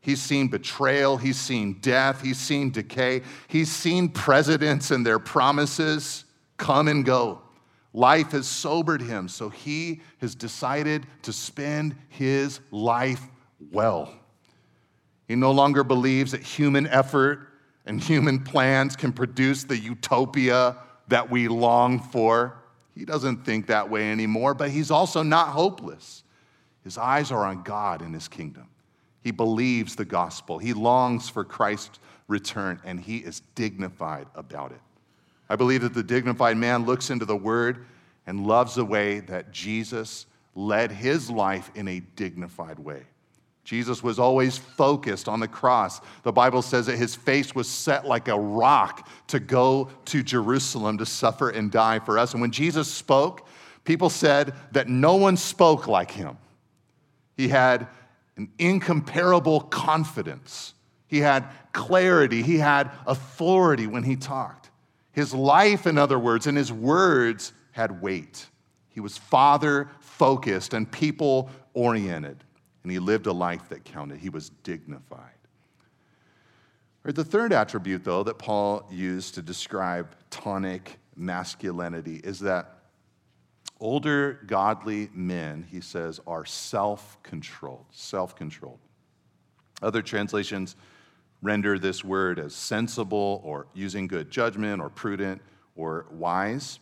He's 0.00 0.22
seen 0.22 0.46
betrayal, 0.46 1.16
he's 1.16 1.36
seen 1.36 1.80
death, 1.80 2.22
he's 2.22 2.38
seen 2.38 2.70
decay, 2.70 3.22
he's 3.48 3.72
seen 3.72 4.08
presidents 4.08 4.92
and 4.92 5.04
their 5.04 5.18
promises 5.18 6.26
come 6.58 6.86
and 6.86 7.04
go. 7.04 7.42
Life 7.92 8.30
has 8.30 8.46
sobered 8.46 9.02
him, 9.02 9.26
so 9.26 9.48
he 9.48 10.00
has 10.20 10.36
decided 10.36 11.04
to 11.22 11.32
spend 11.32 11.96
his 12.08 12.60
life 12.70 13.22
well. 13.72 14.14
He 15.26 15.34
no 15.34 15.50
longer 15.50 15.82
believes 15.82 16.30
that 16.30 16.42
human 16.42 16.86
effort 16.86 17.48
and 17.84 18.00
human 18.00 18.44
plans 18.44 18.94
can 18.94 19.12
produce 19.12 19.64
the 19.64 19.76
utopia 19.76 20.76
that 21.08 21.28
we 21.28 21.48
long 21.48 21.98
for. 21.98 22.54
He 22.98 23.04
doesn't 23.04 23.44
think 23.44 23.68
that 23.68 23.88
way 23.88 24.10
anymore, 24.10 24.54
but 24.54 24.70
he's 24.70 24.90
also 24.90 25.22
not 25.22 25.50
hopeless. 25.50 26.24
His 26.82 26.98
eyes 26.98 27.30
are 27.30 27.44
on 27.44 27.62
God 27.62 28.02
and 28.02 28.12
his 28.12 28.26
kingdom. 28.26 28.66
He 29.22 29.30
believes 29.30 29.94
the 29.94 30.04
gospel. 30.04 30.58
He 30.58 30.72
longs 30.72 31.28
for 31.28 31.44
Christ's 31.44 32.00
return, 32.26 32.80
and 32.84 32.98
he 32.98 33.18
is 33.18 33.40
dignified 33.54 34.26
about 34.34 34.72
it. 34.72 34.80
I 35.48 35.54
believe 35.54 35.82
that 35.82 35.94
the 35.94 36.02
dignified 36.02 36.56
man 36.56 36.86
looks 36.86 37.08
into 37.10 37.24
the 37.24 37.36
word 37.36 37.86
and 38.26 38.46
loves 38.48 38.74
the 38.74 38.84
way 38.84 39.20
that 39.20 39.52
Jesus 39.52 40.26
led 40.56 40.90
his 40.90 41.30
life 41.30 41.70
in 41.76 41.86
a 41.86 42.00
dignified 42.00 42.80
way. 42.80 43.04
Jesus 43.68 44.02
was 44.02 44.18
always 44.18 44.56
focused 44.56 45.28
on 45.28 45.40
the 45.40 45.46
cross. 45.46 46.00
The 46.22 46.32
Bible 46.32 46.62
says 46.62 46.86
that 46.86 46.96
his 46.96 47.14
face 47.14 47.54
was 47.54 47.68
set 47.68 48.06
like 48.06 48.28
a 48.28 48.38
rock 48.38 49.06
to 49.26 49.38
go 49.38 49.90
to 50.06 50.22
Jerusalem 50.22 50.96
to 50.96 51.04
suffer 51.04 51.50
and 51.50 51.70
die 51.70 51.98
for 51.98 52.18
us. 52.18 52.32
And 52.32 52.40
when 52.40 52.50
Jesus 52.50 52.90
spoke, 52.90 53.46
people 53.84 54.08
said 54.08 54.54
that 54.72 54.88
no 54.88 55.16
one 55.16 55.36
spoke 55.36 55.86
like 55.86 56.10
him. 56.10 56.38
He 57.36 57.48
had 57.48 57.88
an 58.38 58.48
incomparable 58.58 59.60
confidence, 59.60 60.72
he 61.06 61.18
had 61.18 61.44
clarity, 61.72 62.40
he 62.40 62.56
had 62.56 62.90
authority 63.06 63.86
when 63.86 64.02
he 64.02 64.16
talked. 64.16 64.70
His 65.12 65.34
life, 65.34 65.86
in 65.86 65.98
other 65.98 66.18
words, 66.18 66.46
and 66.46 66.56
his 66.56 66.72
words 66.72 67.52
had 67.72 68.00
weight. 68.00 68.46
He 68.88 69.00
was 69.00 69.18
father 69.18 69.90
focused 70.00 70.72
and 70.72 70.90
people 70.90 71.50
oriented 71.74 72.44
and 72.88 72.92
he 72.94 72.98
lived 73.00 73.26
a 73.26 73.32
life 73.32 73.68
that 73.68 73.84
counted. 73.84 74.18
He 74.18 74.30
was 74.30 74.48
dignified. 74.62 75.34
The 77.04 77.22
third 77.22 77.52
attribute, 77.52 78.02
though, 78.02 78.22
that 78.22 78.38
Paul 78.38 78.86
used 78.90 79.34
to 79.34 79.42
describe 79.42 80.14
tonic 80.30 80.98
masculinity 81.14 82.22
is 82.24 82.40
that 82.40 82.78
older 83.78 84.40
godly 84.46 85.10
men, 85.12 85.66
he 85.70 85.82
says, 85.82 86.18
are 86.26 86.46
self 86.46 87.22
controlled. 87.22 87.84
Self 87.90 88.34
controlled. 88.34 88.78
Other 89.82 90.00
translations 90.00 90.74
render 91.42 91.78
this 91.78 92.02
word 92.02 92.38
as 92.38 92.54
sensible 92.54 93.42
or 93.44 93.66
using 93.74 94.06
good 94.06 94.30
judgment 94.30 94.80
or 94.80 94.88
prudent 94.88 95.42
or 95.76 96.06
wise. 96.10 96.78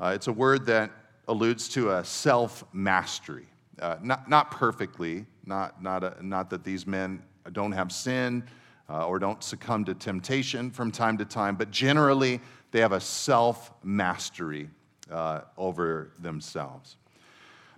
Uh, 0.00 0.10
it's 0.16 0.26
a 0.26 0.32
word 0.32 0.66
that 0.66 0.90
alludes 1.28 1.68
to 1.68 1.92
a 1.92 2.04
self 2.04 2.64
mastery 2.72 3.46
uh, 3.80 3.96
not, 4.02 4.28
not 4.28 4.50
perfectly, 4.50 5.26
not, 5.44 5.82
not, 5.82 6.04
a, 6.04 6.16
not 6.20 6.50
that 6.50 6.64
these 6.64 6.86
men 6.86 7.22
don't 7.52 7.72
have 7.72 7.90
sin 7.92 8.42
uh, 8.90 9.06
or 9.06 9.18
don't 9.18 9.42
succumb 9.42 9.84
to 9.84 9.94
temptation 9.94 10.70
from 10.70 10.90
time 10.90 11.18
to 11.18 11.24
time, 11.24 11.56
but 11.56 11.70
generally 11.70 12.40
they 12.70 12.80
have 12.80 12.92
a 12.92 13.00
self 13.00 13.72
mastery 13.82 14.68
uh, 15.10 15.40
over 15.56 16.10
themselves. 16.18 16.96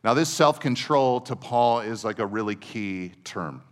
Now, 0.03 0.15
this 0.15 0.29
self 0.29 0.61
control 0.61 1.21
to 1.23 1.37
Paul 1.37 1.81
is 1.81 2.05
like 2.05 2.19
a 2.19 2.27
really 2.27 2.57
key 2.57 3.13
term. 3.25 3.63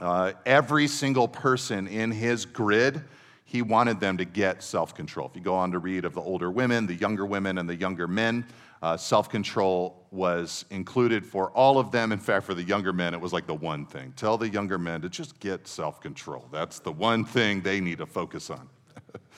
uh, 0.00 0.32
every 0.44 0.86
single 0.88 1.28
person 1.28 1.86
in 1.86 2.10
his 2.10 2.44
grid, 2.44 3.02
he 3.44 3.62
wanted 3.62 4.00
them 4.00 4.16
to 4.18 4.24
get 4.24 4.62
self 4.62 4.94
control. 4.94 5.28
If 5.28 5.36
you 5.36 5.42
go 5.42 5.54
on 5.54 5.72
to 5.72 5.78
read 5.78 6.04
of 6.04 6.14
the 6.14 6.20
older 6.20 6.50
women, 6.50 6.86
the 6.86 6.94
younger 6.94 7.24
women, 7.24 7.58
and 7.58 7.68
the 7.68 7.76
younger 7.76 8.06
men, 8.08 8.44
uh, 8.82 8.96
self 8.96 9.28
control 9.28 10.06
was 10.10 10.64
included 10.70 11.24
for 11.24 11.50
all 11.50 11.78
of 11.78 11.90
them. 11.90 12.12
In 12.12 12.18
fact, 12.18 12.46
for 12.46 12.54
the 12.54 12.62
younger 12.62 12.92
men, 12.92 13.14
it 13.14 13.20
was 13.20 13.32
like 13.32 13.46
the 13.46 13.54
one 13.54 13.86
thing. 13.86 14.12
Tell 14.16 14.38
the 14.38 14.48
younger 14.48 14.78
men 14.78 15.00
to 15.02 15.08
just 15.08 15.38
get 15.40 15.66
self 15.66 16.00
control. 16.00 16.48
That's 16.52 16.78
the 16.78 16.92
one 16.92 17.24
thing 17.24 17.62
they 17.62 17.80
need 17.80 17.98
to 17.98 18.06
focus 18.06 18.50
on. 18.50 18.68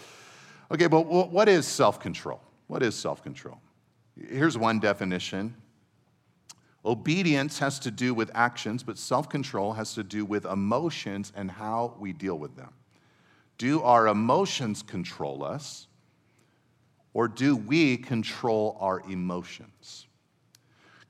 okay, 0.73 0.87
but 0.87 1.03
what 1.03 1.49
is 1.49 1.67
self 1.67 2.01
control? 2.01 2.41
What 2.67 2.83
is 2.83 2.95
self 2.95 3.23
control? 3.23 3.61
Here's 4.17 4.59
one 4.59 4.81
definition 4.81 5.55
Obedience 6.85 7.59
has 7.59 7.79
to 7.81 7.91
do 7.91 8.15
with 8.15 8.31
actions, 8.35 8.83
but 8.83 8.99
self 8.99 9.29
control 9.29 9.73
has 9.73 9.95
to 9.95 10.03
do 10.03 10.25
with 10.25 10.45
emotions 10.45 11.33
and 11.35 11.51
how 11.51 11.95
we 11.99 12.13
deal 12.13 12.39
with 12.39 12.57
them. 12.57 12.73
Do 13.59 13.83
our 13.83 14.07
emotions 14.07 14.83
control 14.83 15.43
us, 15.45 15.88
or 17.15 17.29
do 17.29 17.57
we 17.57 17.97
control 17.97 18.77
our 18.81 19.01
emotions? 19.09 20.07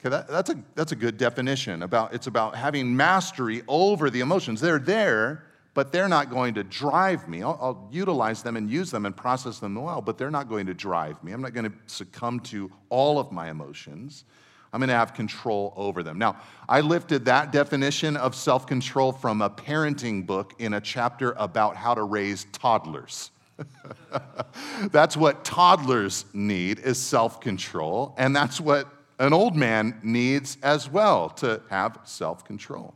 Okay, 0.00 0.10
that, 0.10 0.28
that's, 0.28 0.50
a, 0.50 0.62
that's 0.74 0.92
a 0.92 0.96
good 0.96 1.16
definition. 1.16 1.82
About, 1.82 2.14
it's 2.14 2.28
about 2.28 2.54
having 2.54 2.96
mastery 2.96 3.62
over 3.66 4.10
the 4.10 4.20
emotions. 4.20 4.60
They're 4.60 4.78
there, 4.78 5.44
but 5.74 5.90
they're 5.90 6.08
not 6.08 6.30
going 6.30 6.54
to 6.54 6.62
drive 6.62 7.28
me. 7.28 7.42
I'll, 7.42 7.58
I'll, 7.60 7.88
utilize 7.90 8.42
them 8.42 8.56
and 8.56 8.70
use 8.70 8.90
them 8.90 9.06
and 9.06 9.16
process 9.16 9.58
them 9.58 9.74
well, 9.74 10.00
but 10.00 10.16
they're 10.16 10.30
not 10.30 10.48
going 10.48 10.66
to 10.66 10.74
drive 10.74 11.22
me. 11.24 11.32
I'm 11.32 11.42
not 11.42 11.52
going 11.52 11.70
to 11.70 11.76
succumb 11.86 12.40
to 12.40 12.70
all 12.90 13.18
of 13.18 13.32
my 13.32 13.50
emotions. 13.50 14.24
I'm 14.72 14.80
going 14.80 14.88
to 14.88 14.94
have 14.94 15.14
control 15.14 15.72
over 15.76 16.02
them. 16.02 16.18
Now, 16.18 16.36
I 16.68 16.80
lifted 16.80 17.24
that 17.24 17.52
definition 17.52 18.16
of 18.16 18.34
self 18.34 18.66
control 18.66 19.12
from 19.12 19.40
a 19.42 19.50
parenting 19.50 20.26
book 20.26 20.54
in 20.58 20.74
a 20.74 20.80
chapter 20.80 21.34
about 21.38 21.76
how 21.76 21.94
to 21.94 22.02
raise 22.02 22.44
toddlers. 22.52 23.30
that's 24.90 25.16
what 25.16 25.44
toddlers 25.44 26.24
need 26.32 26.78
is 26.80 26.98
self-control 26.98 28.14
and 28.18 28.34
that's 28.34 28.60
what 28.60 28.88
an 29.18 29.32
old 29.32 29.56
man 29.56 29.98
needs 30.02 30.58
as 30.62 30.88
well 30.88 31.28
to 31.28 31.60
have 31.70 31.98
self-control 32.04 32.94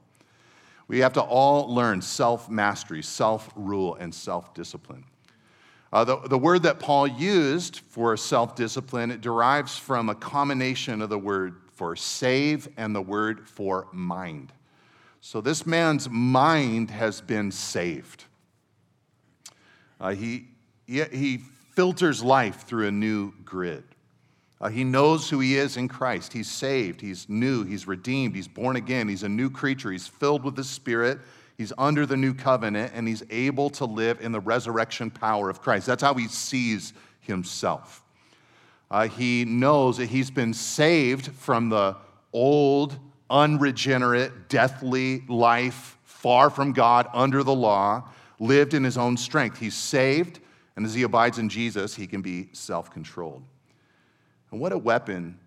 we 0.89 0.99
have 0.99 1.13
to 1.13 1.23
all 1.23 1.73
learn 1.73 2.01
self-mastery 2.01 3.03
self-rule 3.03 3.97
and 3.97 4.15
self-discipline 4.15 5.05
uh, 5.93 6.05
the, 6.05 6.17
the 6.29 6.39
word 6.39 6.63
that 6.63 6.79
paul 6.79 7.07
used 7.07 7.81
for 7.89 8.17
self-discipline 8.17 9.11
it 9.11 9.21
derives 9.21 9.77
from 9.77 10.09
a 10.09 10.15
combination 10.15 11.03
of 11.03 11.09
the 11.09 11.19
word 11.19 11.57
for 11.83 11.97
save 11.97 12.69
and 12.77 12.95
the 12.95 13.03
word 13.03 13.49
for 13.49 13.89
mind. 13.91 14.53
So 15.21 15.41
this 15.41 15.67
man's 15.67 16.09
mind 16.09 16.93
has 16.93 17.21
been 17.21 17.51
saved. 17.51 18.25
Uh, 20.01 20.11
he, 20.11 20.47
he, 20.87 21.41
filters 21.75 22.23
life 22.23 22.67
through 22.67 22.87
a 22.87 22.93
new 22.93 23.33
grid. 23.47 23.83
Uh, 24.61 24.69
he 24.69 24.85
knows 24.85 25.31
who 25.31 25.41
he 25.41 25.57
is 25.57 25.79
in 25.79 25.89
Christ. 25.89 26.31
He's 26.31 26.51
saved, 26.51 27.01
he's 27.01 27.31
new, 27.31 27.65
he's 27.65 27.87
redeemed, 27.87 28.37
he's 28.37 28.47
born 28.47 28.77
again, 28.77 29.09
he's 29.09 29.23
a 29.23 29.29
new 29.29 29.49
creature, 29.49 29.91
he's 29.91 30.07
filled 30.07 30.45
with 30.45 30.55
the 30.55 30.65
Spirit, 30.65 31.19
he's 31.57 31.73
under 31.79 32.05
the 32.05 32.17
new 32.19 32.35
covenant, 32.35 32.93
and 32.95 33.09
he's 33.09 33.23
able 33.31 33.71
to 33.71 33.87
live 33.87 34.21
in 34.21 34.33
the 34.33 34.41
resurrection 34.41 35.11
power 35.11 35.49
of 35.49 35.63
Christ. 35.63 35.87
That's 35.87 36.03
how 36.03 36.13
he 36.13 36.29
sees 36.29 36.93
himself 37.21 38.03
uh, 38.93 39.09
he 39.09 39.47
knows 39.47 39.97
that 39.97 40.11
he's 40.11 40.31
been 40.31 40.53
saved 40.53 41.33
from 41.33 41.71
the 41.71 41.97
old, 42.35 42.99
unregenerate, 43.31 44.51
deathly 44.51 45.25
life, 45.29 45.97
far 46.05 46.51
from 46.51 46.75
God, 46.75 47.09
under 47.15 47.43
the 47.43 47.55
law, 47.55 48.07
lived 48.39 48.75
in 48.75 48.85
his 48.85 48.99
own 48.99 49.17
strength. 49.17 49.59
He's 49.59 49.75
saved, 49.75 50.41
and 50.77 50.87
as 50.87 50.95
he 50.95 51.03
abides 51.03 51.39
in 51.39 51.49
Jesus, 51.49 51.95
he 51.95 52.07
can 52.07 52.23
be 52.23 52.49
self 52.53 52.91
controlled. 52.91 53.43
And 54.51 54.61
what 54.61 54.73
a 54.73 54.79
weapon 54.79 55.39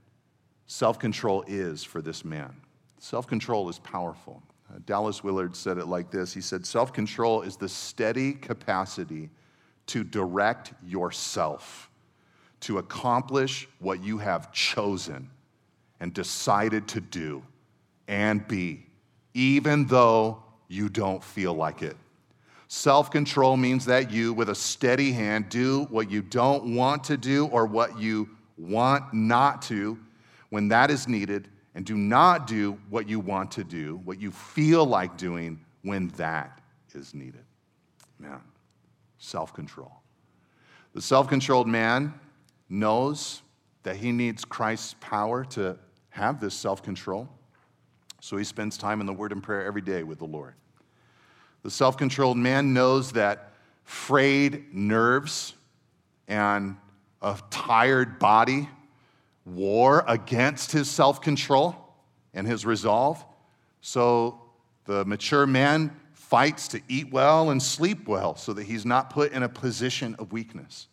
self 0.67 0.99
control 0.99 1.43
is 1.47 1.83
for 1.83 2.01
this 2.01 2.23
man. 2.25 2.55
Self 2.99 3.27
control 3.27 3.69
is 3.69 3.79
powerful. 3.79 4.41
Uh, 4.69 4.79
Dallas 4.85 5.23
Willard 5.23 5.55
said 5.55 5.77
it 5.77 5.87
like 5.87 6.11
this 6.11 6.33
He 6.33 6.41
said, 6.41 6.65
Self 6.65 6.93
control 6.93 7.41
is 7.41 7.57
the 7.57 7.69
steady 7.69 8.33
capacity 8.33 9.29
to 9.87 10.03
direct 10.03 10.73
yourself 10.83 11.89
to 12.61 12.79
accomplish 12.79 13.67
what 13.79 14.03
you 14.03 14.17
have 14.17 14.51
chosen 14.51 15.29
and 15.99 16.13
decided 16.13 16.87
to 16.87 16.99
do 16.99 17.43
and 18.07 18.47
be, 18.47 18.87
even 19.35 19.85
though 19.85 20.41
you 20.67 20.89
don't 20.89 21.23
feel 21.23 21.53
like 21.53 21.83
it. 21.83 21.95
Self 22.75 23.09
control 23.09 23.55
means 23.55 23.85
that 23.85 24.11
you, 24.11 24.33
with 24.33 24.49
a 24.49 24.53
steady 24.53 25.13
hand, 25.13 25.47
do 25.47 25.85
what 25.85 26.11
you 26.11 26.21
don't 26.21 26.75
want 26.75 27.05
to 27.05 27.15
do 27.15 27.47
or 27.47 27.65
what 27.65 27.97
you 27.97 28.29
want 28.57 29.13
not 29.13 29.61
to 29.63 29.97
when 30.49 30.67
that 30.67 30.91
is 30.91 31.07
needed, 31.07 31.47
and 31.73 31.85
do 31.85 31.95
not 31.95 32.47
do 32.47 32.77
what 32.89 33.07
you 33.07 33.21
want 33.21 33.49
to 33.51 33.63
do, 33.63 34.01
what 34.03 34.19
you 34.19 34.29
feel 34.29 34.85
like 34.85 35.15
doing 35.15 35.63
when 35.83 36.09
that 36.17 36.59
is 36.93 37.13
needed. 37.13 37.45
Man, 38.19 38.41
self 39.19 39.53
control. 39.53 39.93
The 40.93 41.01
self 41.01 41.29
controlled 41.29 41.69
man 41.69 42.13
knows 42.67 43.41
that 43.83 43.95
he 43.95 44.11
needs 44.11 44.43
Christ's 44.43 44.95
power 44.99 45.45
to 45.45 45.79
have 46.09 46.41
this 46.41 46.53
self 46.53 46.83
control. 46.83 47.29
So 48.19 48.35
he 48.35 48.43
spends 48.43 48.77
time 48.77 48.99
in 48.99 49.07
the 49.07 49.13
Word 49.13 49.31
and 49.31 49.41
prayer 49.41 49.63
every 49.65 49.81
day 49.81 50.03
with 50.03 50.19
the 50.19 50.25
Lord. 50.25 50.55
The 51.65 51.71
self 51.71 51.97
controlled 51.97 52.37
man 52.37 52.75
knows 52.75 53.13
that 53.13 53.53
frayed 53.85 54.71
nerves 54.71 55.55
and 56.27 56.77
a 57.23 57.39
tired 57.49 58.19
body 58.19 58.69
war 59.45 60.05
against 60.07 60.71
his 60.71 60.87
self 60.91 61.21
control 61.21 61.75
and 62.35 62.45
his 62.45 62.67
resolve. 62.67 63.25
So 63.81 64.39
the 64.85 65.05
mature 65.05 65.47
man 65.47 65.99
fights 66.13 66.67
to 66.67 66.81
eat 66.87 67.11
well 67.11 67.49
and 67.49 67.63
sleep 67.63 68.07
well 68.07 68.35
so 68.35 68.53
that 68.53 68.67
he's 68.67 68.85
not 68.85 69.09
put 69.09 69.31
in 69.31 69.41
a 69.41 69.49
position 69.49 70.15
of 70.19 70.31
weakness. 70.31 70.85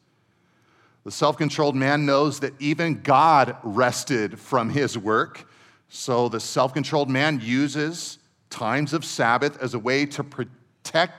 The 1.05 1.11
self 1.11 1.37
controlled 1.37 1.77
man 1.77 2.07
knows 2.07 2.41
that 2.41 2.55
even 2.59 3.03
God 3.03 3.59
rested 3.63 4.41
from 4.41 4.71
his 4.71 4.97
work. 4.97 5.47
So 5.91 6.31
the 6.31 6.41
self 6.41 6.73
controlled 6.73 7.11
man 7.11 7.41
uses 7.43 8.17
times 8.49 8.95
of 8.95 9.05
Sabbath 9.05 9.61
as 9.61 9.75
a 9.75 9.79
way 9.79 10.07
to 10.07 10.25
protect 10.25 10.62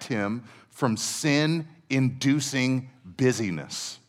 him 0.04 0.44
from 0.70 0.98
sin 0.98 1.68
inducing 1.90 2.90
busyness. 3.06 4.00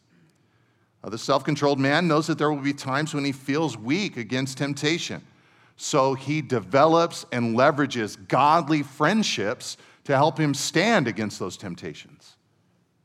the 1.05 1.19
self 1.19 1.45
controlled 1.45 1.79
man 1.79 2.09
knows 2.09 2.27
that 2.27 2.39
there 2.39 2.51
will 2.51 2.63
be 2.63 2.73
times 2.73 3.15
when 3.15 3.25
he 3.25 3.33
feels 3.33 3.77
weak 3.77 4.17
against 4.17 4.59
temptation. 4.59 5.23
So 5.77 6.15
he 6.15 6.41
develops 6.41 7.27
and 7.33 7.57
leverages 7.57 8.17
godly 8.29 8.83
friendships 8.83 9.77
to 10.05 10.15
help 10.15 10.39
him 10.39 10.55
stand 10.55 11.09
against 11.09 11.39
those 11.39 11.57
temptations. 11.57 12.37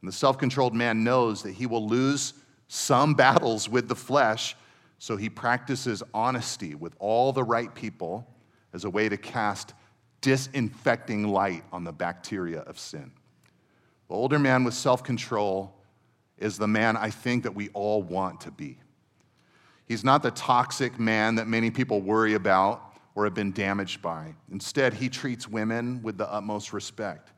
And 0.02 0.08
the 0.08 0.16
self 0.16 0.38
controlled 0.38 0.74
man 0.74 1.04
knows 1.04 1.44
that 1.44 1.54
he 1.54 1.66
will 1.66 1.88
lose 1.88 2.34
some 2.68 3.16
battles 3.16 3.68
with 3.68 3.88
the 3.88 3.96
flesh, 3.96 4.56
so 5.00 5.18
he 5.18 5.30
practices 5.30 6.04
honesty 6.14 6.76
with 6.76 6.94
all 7.00 7.34
the 7.34 7.44
right 7.44 7.74
people 7.74 8.28
as 8.74 8.86
a 8.86 8.90
way 8.90 9.10
to 9.10 9.18
cast 9.18 9.74
disinfecting 10.22 11.28
light 11.28 11.64
on 11.72 11.84
the 11.84 11.92
bacteria 11.92 12.60
of 12.62 12.78
sin. 12.80 13.12
The 14.08 14.16
older 14.16 14.40
man 14.40 14.64
with 14.64 14.74
self 14.74 15.04
control 15.04 15.74
is 16.38 16.58
the 16.58 16.68
man 16.68 16.98
I 16.98 17.10
think 17.10 17.44
that 17.44 17.54
we 17.54 17.70
all 17.70 18.02
want 18.02 18.42
to 18.42 18.52
be. 18.52 18.78
He's 19.86 20.04
not 20.04 20.24
the 20.24 20.32
toxic 20.32 21.00
man 21.00 21.36
that 21.36 21.48
many 21.48 21.72
people 21.72 22.02
worry 22.02 22.36
about 22.36 22.96
or 23.16 23.26
have 23.26 23.34
been 23.34 23.52
damaged 23.52 24.02
by. 24.02 24.34
Instead, 24.52 24.94
he 24.94 25.10
treats 25.10 25.48
women 25.48 26.02
with 26.02 26.18
the 26.18 26.32
utmost 26.32 26.74
respect. 26.74 27.32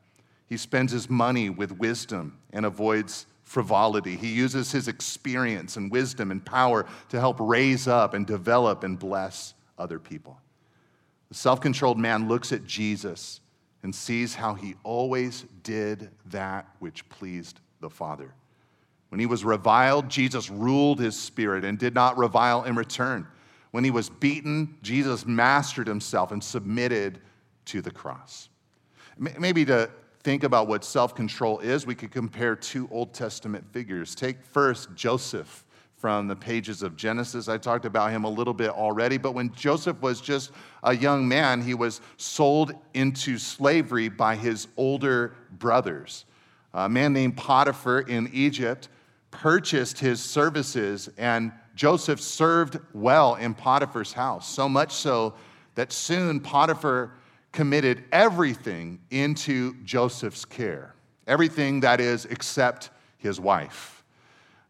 He 0.47 0.57
spends 0.57 0.91
his 0.91 1.09
money 1.09 1.49
with 1.49 1.71
wisdom 1.71 2.37
and 2.51 2.65
avoids 2.65 3.25
frivolity. 3.43 4.15
He 4.15 4.27
uses 4.27 4.71
his 4.71 4.87
experience 4.87 5.77
and 5.77 5.91
wisdom 5.91 6.29
and 6.29 6.45
power 6.45 6.85
to 7.09 7.19
help 7.19 7.37
raise 7.39 7.87
up 7.87 8.13
and 8.13 8.27
develop 8.27 8.83
and 8.83 8.99
bless 8.99 9.53
other 9.77 9.97
people. 9.97 10.39
The 11.31 11.37
self 11.37 11.61
controlled 11.61 11.97
man 11.97 12.27
looks 12.27 12.51
at 12.51 12.65
Jesus 12.65 13.39
and 13.83 13.95
sees 13.95 14.35
how 14.35 14.53
he 14.53 14.75
always 14.83 15.45
did 15.63 16.09
that 16.25 16.67
which 16.79 17.07
pleased 17.07 17.61
the 17.79 17.89
Father. 17.89 18.33
When 19.07 19.19
he 19.21 19.25
was 19.25 19.45
reviled, 19.45 20.09
Jesus 20.09 20.49
ruled 20.49 20.99
his 20.99 21.17
spirit 21.17 21.63
and 21.63 21.79
did 21.79 21.95
not 21.95 22.17
revile 22.17 22.65
in 22.65 22.75
return. 22.75 23.25
When 23.71 23.85
he 23.85 23.91
was 23.91 24.09
beaten, 24.09 24.75
Jesus 24.81 25.25
mastered 25.25 25.87
himself 25.87 26.33
and 26.33 26.43
submitted 26.43 27.21
to 27.67 27.81
the 27.81 27.91
cross. 27.91 28.49
Maybe 29.17 29.63
to 29.63 29.89
think 30.23 30.43
about 30.43 30.67
what 30.67 30.83
self 30.83 31.15
control 31.15 31.59
is, 31.59 31.85
we 31.85 31.95
could 31.95 32.11
compare 32.11 32.57
two 32.57 32.89
Old 32.91 33.13
Testament 33.13 33.63
figures. 33.71 34.15
Take 34.15 34.43
first 34.43 34.93
Joseph, 34.95 35.63
from 36.01 36.27
the 36.27 36.35
pages 36.35 36.81
of 36.81 36.97
Genesis. 36.97 37.47
I 37.47 37.59
talked 37.59 37.85
about 37.85 38.09
him 38.09 38.23
a 38.23 38.29
little 38.29 38.55
bit 38.55 38.71
already, 38.71 39.19
but 39.19 39.33
when 39.33 39.53
Joseph 39.53 40.01
was 40.01 40.19
just 40.19 40.51
a 40.81 40.97
young 40.97 41.27
man, 41.27 41.61
he 41.61 41.75
was 41.75 42.01
sold 42.17 42.73
into 42.95 43.37
slavery 43.37 44.09
by 44.09 44.35
his 44.35 44.67
older 44.77 45.35
brothers. 45.59 46.25
A 46.73 46.89
man 46.89 47.13
named 47.13 47.37
Potiphar 47.37 47.99
in 47.99 48.31
Egypt 48.33 48.89
purchased 49.29 49.99
his 49.99 50.19
services, 50.19 51.07
and 51.19 51.51
Joseph 51.75 52.19
served 52.19 52.79
well 52.93 53.35
in 53.35 53.53
Potiphar's 53.53 54.11
house, 54.11 54.49
so 54.49 54.67
much 54.67 54.93
so 54.93 55.35
that 55.75 55.91
soon 55.91 56.39
Potiphar 56.39 57.13
committed 57.51 58.05
everything 58.11 58.99
into 59.11 59.75
Joseph's 59.83 60.45
care. 60.45 60.95
Everything 61.27 61.81
that 61.81 62.01
is, 62.01 62.25
except 62.25 62.89
his 63.19 63.39
wife. 63.39 64.00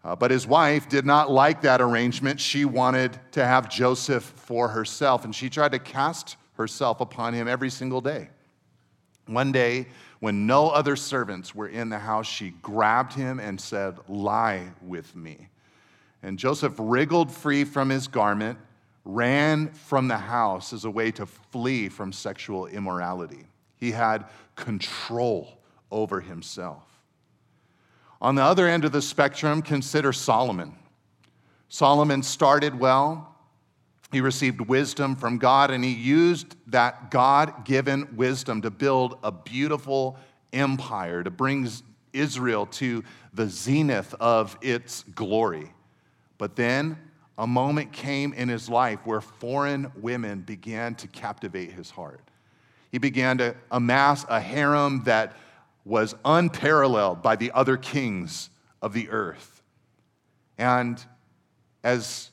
Uh, 0.04 0.16
but 0.16 0.32
his 0.32 0.48
wife 0.48 0.90
did 0.90 1.06
not 1.06 1.30
like 1.30 1.62
that 1.62 1.80
arrangement. 1.80 2.40
She 2.40 2.66
wanted 2.66 3.20
to 3.34 3.46
have 3.46 3.70
Joseph 3.70 4.24
for 4.24 4.68
herself, 4.68 5.26
and 5.26 5.36
she 5.36 5.50
tried 5.50 5.74
to 5.74 5.80
cast 5.80 6.38
herself 6.54 7.02
upon 7.02 7.34
him 7.34 7.48
every 7.48 7.70
single 7.70 8.02
day. 8.02 8.30
One 9.28 9.52
day, 9.52 9.88
when 10.20 10.48
no 10.48 10.70
other 10.70 10.96
servants 10.96 11.54
were 11.54 11.68
in 11.68 11.90
the 11.90 12.00
house, 12.00 12.28
she 12.28 12.52
grabbed 12.62 13.14
him 13.14 13.40
and 13.40 13.60
said, 13.60 13.98
Lie 14.08 14.72
with 14.82 15.16
me. 15.16 15.50
And 16.24 16.38
Joseph 16.38 16.74
wriggled 16.78 17.32
free 17.32 17.64
from 17.64 17.90
his 17.90 18.08
garment, 18.08 18.60
ran 19.06 19.70
from 19.70 20.08
the 20.08 20.18
house 20.18 20.74
as 20.74 20.86
a 20.86 20.92
way 20.92 21.12
to 21.12 21.26
flee 21.26 21.90
from 21.90 22.12
sexual 22.12 22.68
immorality. 22.68 23.46
He 23.78 23.92
had 23.92 24.26
control 24.56 25.58
over 25.92 26.22
himself. 26.22 26.91
On 28.22 28.36
the 28.36 28.44
other 28.44 28.68
end 28.68 28.86
of 28.86 28.92
the 28.92 29.02
spectrum, 29.02 29.64
consider 29.64 30.14
Solomon. 30.14 30.76
Solomon 31.70 32.22
started 32.22 32.80
well. 32.80 33.36
He 34.12 34.22
received 34.22 34.62
wisdom 34.62 35.16
from 35.16 35.40
God, 35.40 35.72
and 35.72 35.84
he 35.84 35.92
used 35.92 36.56
that 36.68 37.10
God 37.10 37.66
given 37.66 38.16
wisdom 38.16 38.62
to 38.62 38.70
build 38.70 39.18
a 39.24 39.32
beautiful 39.32 40.18
empire, 40.54 41.24
to 41.24 41.32
bring 41.32 41.68
Israel 42.14 42.66
to 42.68 43.04
the 43.34 43.48
zenith 43.48 44.14
of 44.20 44.58
its 44.62 45.04
glory. 45.16 45.72
But 46.38 46.56
then 46.56 46.98
a 47.38 47.48
moment 47.48 47.92
came 47.92 48.34
in 48.34 48.50
his 48.50 48.70
life 48.70 49.00
where 49.06 49.22
foreign 49.22 49.92
women 49.96 50.42
began 50.42 50.94
to 50.96 51.08
captivate 51.08 51.72
his 51.72 51.90
heart. 51.90 52.22
He 52.92 52.98
began 52.98 53.38
to 53.40 53.56
amass 53.72 54.26
a 54.30 54.40
harem 54.40 55.04
that 55.06 55.38
was 55.84 56.16
unparalleled 56.24 57.22
by 57.22 57.36
the 57.36 57.52
other 57.54 57.78
kings 57.78 58.50
of 58.82 58.94
the 58.94 59.10
earth. 59.10 59.64
And 60.58 61.04
as 61.84 62.32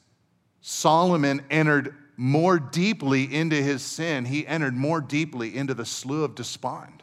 Solomon 0.60 1.42
entered 1.50 1.94
more 2.16 2.58
deeply 2.58 3.32
into 3.32 3.56
his 3.56 3.82
sin, 3.82 4.24
he 4.24 4.46
entered 4.46 4.74
more 4.74 5.00
deeply 5.00 5.56
into 5.56 5.72
the 5.72 5.86
slough 5.86 6.24
of 6.24 6.34
despond. 6.34 7.02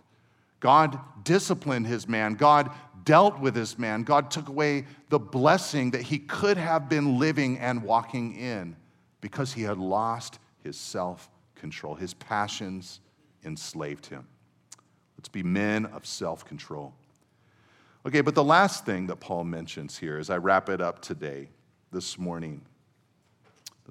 God 0.60 1.00
disciplined 1.24 1.88
his 1.88 2.08
man. 2.08 2.36
God 2.36 2.72
dealt 3.06 3.39
with 3.39 3.56
his 3.56 3.78
man. 3.78 4.04
God 4.04 4.30
took 4.30 4.50
away 4.50 4.86
the 5.10 5.20
blessing 5.20 5.91
that 5.91 6.02
he 6.02 6.20
could 6.20 6.58
have 6.58 6.89
been 6.89 7.20
living 7.20 7.58
and 7.60 7.84
walking 7.84 8.36
in 8.36 8.76
because 9.22 9.54
he 9.54 9.62
had 9.62 9.78
lost 9.78 10.39
his 10.64 10.78
self 10.78 11.30
control. 11.56 11.96
His 11.96 12.14
passions 12.14 13.00
enslaved 13.43 14.08
him. 14.08 14.28
Be 15.28 15.43
men 15.43 15.86
of 15.88 16.05
self 16.05 16.45
control. 16.45 16.93
Okay, 18.05 18.21
but 18.21 18.36
the 18.36 18.43
last 18.43 18.86
thing 18.86 19.07
that 19.07 19.19
Paul 19.19 19.43
mentions 19.43 19.97
here 19.97 20.17
as 20.17 20.30
I 20.30 20.38
wrap 20.38 20.69
it 20.69 20.80
up 20.80 21.01
today, 21.01 21.49
this 21.91 22.19
morning, 22.19 22.61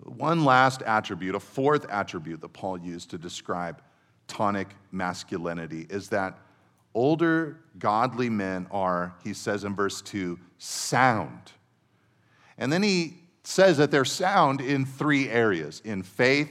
one 0.04 0.44
last 0.44 0.82
attribute, 0.82 1.34
a 1.34 1.40
fourth 1.40 1.86
attribute 1.90 2.40
that 2.40 2.52
Paul 2.52 2.78
used 2.78 3.10
to 3.10 3.18
describe 3.18 3.82
tonic 4.28 4.68
masculinity 4.92 5.86
is 5.90 6.08
that 6.10 6.38
older 6.94 7.58
godly 7.78 8.30
men 8.30 8.66
are, 8.70 9.14
he 9.24 9.34
says 9.34 9.64
in 9.64 9.74
verse 9.74 10.00
2, 10.02 10.38
sound. 10.58 11.52
And 12.56 12.72
then 12.72 12.82
he 12.82 13.18
says 13.42 13.78
that 13.78 13.90
they're 13.90 14.04
sound 14.04 14.60
in 14.60 14.86
three 14.86 15.28
areas 15.28 15.82
in 15.84 16.02
faith, 16.02 16.50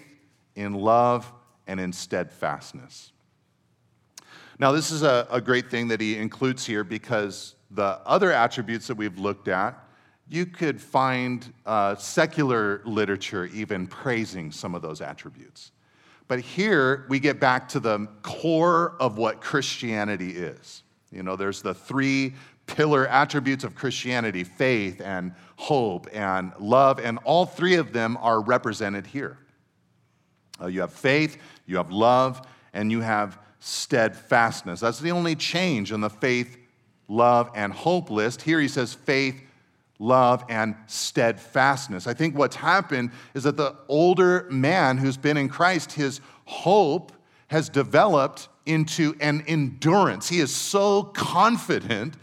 in 0.56 0.74
love, 0.74 1.32
and 1.66 1.80
in 1.80 1.94
steadfastness. 1.94 3.13
Now, 4.60 4.72
this 4.72 4.92
is 4.92 5.04
a, 5.04 5.28
a 5.32 5.42
great 5.42 5.70
thing 5.70 5.88
that 5.88 6.00
he 6.00 6.18
includes 6.18 6.66
here 6.66 6.84
because 6.84 7.56
the 7.72 8.00
other 8.06 8.32
attributes 8.32 8.88
that 8.88 8.96
we've 8.96 9.18
looked 9.18 9.48
at, 9.48 9.78
you 10.30 10.46
could 10.46 10.80
find 10.80 11.52
uh, 11.66 11.96
secular 11.96 12.82
literature 12.86 13.46
even 13.48 13.88
praising 13.88 14.52
some 14.52 14.76
of 14.76 14.82
those 14.82 15.02
attributes. 15.02 15.72
But 16.28 16.40
here 16.40 17.06
we 17.10 17.20
get 17.20 17.40
back 17.40 17.68
to 17.70 17.80
the 17.80 18.08
core 18.22 18.96
of 19.00 19.18
what 19.18 19.42
Christianity 19.42 20.32
is. 20.32 20.84
You 21.12 21.24
know, 21.24 21.36
there's 21.36 21.62
the 21.62 21.74
three 21.74 22.34
pillar 22.66 23.08
attributes 23.08 23.64
of 23.64 23.76
Christianity 23.76 24.44
faith 24.44 25.02
and 25.02 25.34
hope 25.58 26.08
and 26.14 26.54
love, 26.60 27.00
and 27.00 27.20
all 27.24 27.46
three 27.46 27.76
of 27.76 27.92
them 27.92 28.18
are 28.22 28.42
represented 28.42 29.06
here. 29.06 29.38
Uh, 30.62 30.68
you 30.68 30.82
have 30.82 30.94
faith, 30.94 31.38
you 31.66 31.78
have 31.78 31.92
love, 31.92 32.42
and 32.74 32.92
you 32.92 33.02
have 33.02 33.38
steadfastness. 33.64 34.82
That's 34.82 35.00
the 35.00 35.12
only 35.12 35.36
change 35.36 35.94
in 35.94 36.02
the 36.02 36.10
faith, 36.10 36.58
love, 37.08 37.50
and 37.56 37.72
hope 37.72 38.10
list. 38.10 38.42
Here 38.42 38.60
he 38.60 38.68
says 38.68 38.94
faith, 38.94 39.42
love, 40.00 40.44
and 40.50 40.76
steadfastness. 40.88 42.06
I 42.06 42.14
think 42.14 42.38
what's 42.38 42.58
happened 42.58 43.12
is 43.34 43.44
that 43.44 43.56
the 43.56 43.78
older 43.88 44.48
man 44.50 44.98
who's 44.98 45.16
been 45.16 45.38
in 45.38 45.48
Christ, 45.48 45.94
his 45.94 46.20
hope 46.44 47.14
has 47.48 47.70
developed 47.70 48.50
into 48.66 49.16
an 49.22 49.46
endurance. 49.48 50.28
He 50.28 50.42
is 50.42 50.54
so 50.54 51.04
confident 51.04 52.16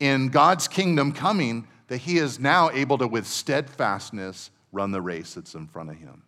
in 0.00 0.28
God's 0.28 0.66
kingdom 0.66 1.12
coming 1.12 1.68
that 1.86 1.98
he 1.98 2.18
is 2.18 2.40
now 2.40 2.70
able 2.70 2.98
to, 2.98 3.06
with 3.06 3.26
steadfastness, 3.26 4.50
run 4.72 4.90
the 4.90 5.00
race 5.00 5.34
that's 5.34 5.54
in 5.54 5.68
front 5.68 5.90
of 5.90 5.96
him. 5.96 6.22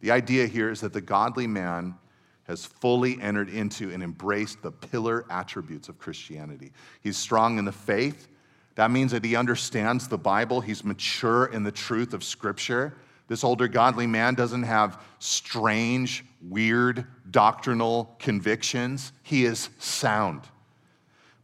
The 0.00 0.12
idea 0.12 0.46
here 0.46 0.70
is 0.70 0.80
that 0.80 0.94
the 0.94 1.00
godly 1.02 1.46
man 1.46 1.96
has 2.48 2.64
fully 2.64 3.20
entered 3.20 3.50
into 3.50 3.92
and 3.92 4.02
embraced 4.02 4.62
the 4.62 4.72
pillar 4.72 5.26
attributes 5.30 5.88
of 5.88 5.98
Christianity. 5.98 6.72
He's 7.02 7.18
strong 7.18 7.58
in 7.58 7.66
the 7.66 7.72
faith. 7.72 8.26
That 8.74 8.90
means 8.90 9.12
that 9.12 9.24
he 9.24 9.36
understands 9.36 10.08
the 10.08 10.18
Bible, 10.18 10.60
he's 10.60 10.82
mature 10.82 11.46
in 11.46 11.62
the 11.62 11.72
truth 11.72 12.14
of 12.14 12.24
Scripture. 12.24 12.94
This 13.28 13.44
older 13.44 13.68
godly 13.68 14.06
man 14.06 14.34
doesn't 14.34 14.62
have 14.62 15.02
strange, 15.18 16.24
weird 16.48 17.06
doctrinal 17.30 18.16
convictions. 18.18 19.12
He 19.22 19.44
is 19.44 19.68
sound. 19.78 20.40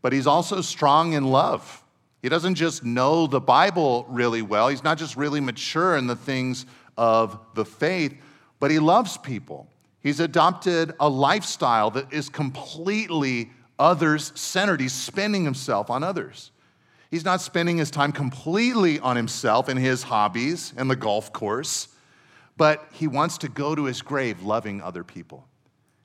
But 0.01 0.15
he's 0.15 0.27
also 0.27 0.63
strong 0.63 1.13
in 1.13 1.25
love. 1.25 1.83
He 2.23 2.31
doesn't 2.31 2.55
just 2.55 2.83
know 2.83 3.27
the 3.27 3.41
Bible 3.41 4.07
really 4.09 4.41
well, 4.41 4.69
he's 4.69 4.83
not 4.85 4.97
just 4.97 5.17
really 5.17 5.41
mature 5.41 5.99
in 5.99 6.07
the 6.07 6.17
things 6.17 6.65
of 6.97 7.39
the 7.55 7.67
faith, 7.67 8.15
but 8.59 8.71
he 8.71 8.79
loves 8.79 9.19
people. 9.19 9.69
He's 10.05 10.21
adopted 10.21 10.93
a 11.01 11.09
lifestyle 11.09 11.91
that 11.93 12.13
is 12.13 12.29
completely 12.29 13.51
others 13.79 14.33
centered. 14.35 14.81
He's 14.83 14.93
spending 14.93 15.45
himself 15.45 15.89
on 15.89 16.05
others. 16.05 16.51
He's 17.11 17.25
not 17.25 17.41
spending 17.41 17.79
his 17.79 17.91
time 17.91 18.13
completely 18.13 19.01
on 19.01 19.17
himself 19.17 19.67
and 19.67 19.81
his 19.81 20.03
hobbies 20.03 20.75
and 20.77 20.91
the 20.91 20.95
golf 20.95 21.33
course, 21.33 21.89
but 22.59 22.87
he 22.93 23.07
wants 23.07 23.39
to 23.39 23.49
go 23.49 23.75
to 23.75 23.85
his 23.85 24.03
grave 24.03 24.43
loving 24.43 24.83
other 24.83 25.05
people. 25.05 25.49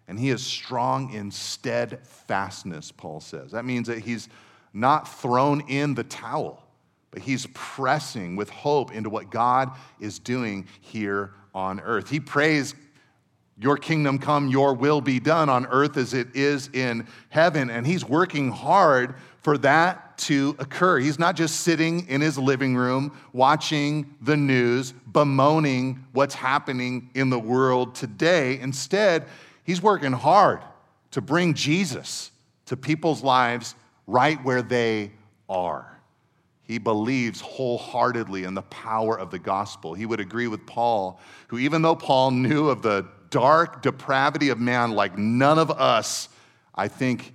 And 0.08 0.18
he 0.18 0.30
is 0.30 0.44
strong 0.44 1.12
in 1.14 1.30
steadfastness, 1.30 2.94
Paul 2.94 3.20
says. 3.20 3.52
That 3.52 3.66
means 3.66 3.88
that 3.88 4.00
he's 4.00 4.30
not 4.74 5.10
thrown 5.20 5.62
in 5.68 5.94
the 5.94 6.06
towel, 6.06 6.64
but 7.12 7.22
he's 7.22 7.48
pressing 7.54 8.38
with 8.38 8.50
hope 8.50 8.94
into 8.94 9.10
what 9.10 9.30
God 9.30 9.72
is 10.00 10.20
doing 10.20 10.68
here 10.80 11.34
on 11.54 11.82
earth. 11.82 12.10
He 12.10 12.22
prays 12.22 12.76
your 13.60 13.76
kingdom 13.78 14.20
come, 14.20 14.48
your 14.48 14.74
will 14.74 15.02
be 15.02 15.20
done 15.20 15.50
on 15.50 15.66
earth 15.66 15.98
as 15.98 16.14
it 16.14 16.34
is 16.34 16.70
in 16.74 17.06
heaven. 17.28 17.70
And 17.70 17.86
he's 17.86 18.06
working 18.06 18.52
hard 18.52 19.16
for 19.42 19.58
that 19.60 20.18
to 20.20 20.56
occur. 20.60 21.00
He's 21.00 21.20
not 21.20 21.36
just 21.36 21.62
sitting 21.62 22.08
in 22.08 22.22
his 22.22 22.38
living 22.38 22.76
room 22.76 23.18
watching 23.34 24.16
the 24.22 24.38
news, 24.38 24.94
bemoaning 25.12 26.06
what's 26.14 26.36
happening 26.36 27.10
in 27.16 27.30
the 27.30 27.40
world 27.40 27.96
today. 27.96 28.60
Instead, 28.60 29.26
he's 29.66 29.82
working 29.82 30.14
hard 30.14 30.62
to 31.12 31.22
bring 31.22 31.54
Jesus 31.54 32.32
to 32.68 32.78
people's 32.78 33.24
lives 33.24 33.76
right 34.08 34.42
where 34.46 34.62
they 34.62 35.12
are. 35.50 36.00
He 36.64 36.78
believes 36.78 37.42
wholeheartedly 37.42 38.44
in 38.44 38.54
the 38.54 38.62
power 38.62 39.20
of 39.20 39.32
the 39.32 39.40
gospel. 39.40 39.96
He 39.96 40.06
would 40.06 40.20
agree 40.20 40.48
with 40.48 40.66
Paul, 40.66 41.20
who, 41.48 41.58
even 41.58 41.82
though 41.82 41.96
Paul 41.96 42.32
knew 42.32 42.70
of 42.70 42.84
the 42.84 43.08
dark 43.30 43.82
depravity 43.82 44.50
of 44.50 44.60
man 44.60 44.92
like 44.92 45.18
none 45.18 45.60
of 45.60 45.72
us, 45.72 46.30
I 46.74 46.88
think, 46.88 47.34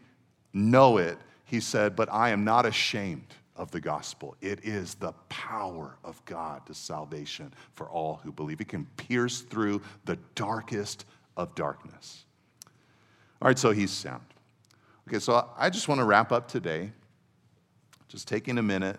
know 0.53 0.99
it. 0.99 1.19
He 1.45 1.61
said, 1.61 1.97
But 1.97 2.13
I 2.13 2.31
am 2.31 2.45
not 2.45 2.67
ashamed 2.67 3.35
of 3.57 3.71
the 3.71 3.81
gospel. 3.81 4.37
It 4.41 4.65
is 4.65 4.95
the 4.95 5.13
power 5.29 5.97
of 6.03 6.25
God 6.25 6.67
to 6.67 6.75
salvation 6.75 7.53
for 7.75 7.89
all 7.89 8.21
who 8.25 8.33
believe. 8.33 8.61
It 8.61 8.69
can 8.69 8.87
pierce 8.97 9.41
through 9.41 9.83
the 10.05 10.19
darkest 10.35 11.05
of 11.37 11.55
darkness. 11.55 12.25
All 13.41 13.49
right, 13.49 13.59
so 13.59 13.71
he's 13.71 13.91
sound. 13.91 14.25
Okay, 15.09 15.19
so 15.19 15.51
I 15.57 15.71
just 15.71 15.87
want 15.87 16.01
to 16.01 16.05
wrap 16.05 16.33
up 16.33 16.49
today, 16.49 16.93
just 18.09 18.27
taking 18.27 18.59
a 18.59 18.63
minute 18.63 18.99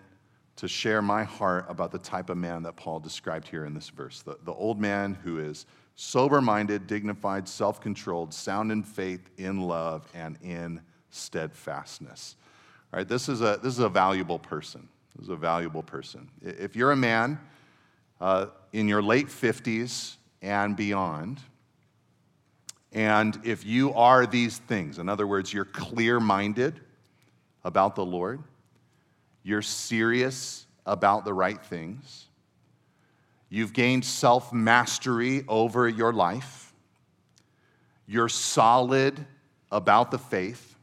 to 0.57 0.67
share 0.67 1.01
my 1.01 1.23
heart 1.23 1.65
about 1.67 1.91
the 1.91 1.99
type 1.99 2.29
of 2.29 2.37
man 2.37 2.63
that 2.63 2.75
Paul 2.75 2.99
described 2.99 3.47
here 3.47 3.65
in 3.65 3.73
this 3.73 3.89
verse 3.89 4.21
the, 4.21 4.37
the 4.45 4.53
old 4.53 4.79
man 4.79 5.15
who 5.15 5.39
is 5.39 5.65
sober 5.95 6.41
minded, 6.41 6.87
dignified, 6.87 7.47
self 7.47 7.81
controlled, 7.81 8.33
sound 8.33 8.71
in 8.71 8.83
faith, 8.83 9.29
in 9.37 9.61
love, 9.61 10.07
and 10.13 10.37
in 10.41 10.81
steadfastness. 11.09 12.35
All 12.93 12.99
right, 12.99 13.07
this 13.07 13.29
is 13.29 13.41
a, 13.41 13.59
this 13.61 13.73
is 13.73 13.79
a 13.79 13.89
valuable 13.89 14.39
person. 14.39 14.87
This 15.15 15.23
is 15.23 15.29
a 15.29 15.35
valuable 15.35 15.83
person. 15.83 16.29
If 16.41 16.75
you're 16.75 16.91
a 16.91 16.97
man 16.97 17.39
uh, 18.19 18.47
in 18.73 18.87
your 18.87 19.01
late 19.01 19.27
50s 19.27 20.15
and 20.41 20.75
beyond, 20.75 21.39
and 22.91 23.39
if 23.43 23.65
you 23.65 23.93
are 23.93 24.25
these 24.25 24.57
things, 24.57 24.99
in 24.99 25.09
other 25.09 25.27
words, 25.27 25.53
you're 25.53 25.65
clear 25.65 26.19
minded 26.19 26.79
about 27.63 27.95
the 27.95 28.05
Lord, 28.05 28.41
you're 29.43 29.61
serious 29.61 30.65
about 30.85 31.25
the 31.25 31.33
right 31.33 31.61
things, 31.61 32.24
you've 33.55 33.71
gained 33.71 34.03
self 34.03 34.51
mastery 34.51 35.45
over 35.47 35.87
your 35.87 36.11
life, 36.11 36.73
you're 38.05 38.27
solid 38.27 39.25
about 39.71 40.11
the 40.11 40.17
faith, 40.17 40.75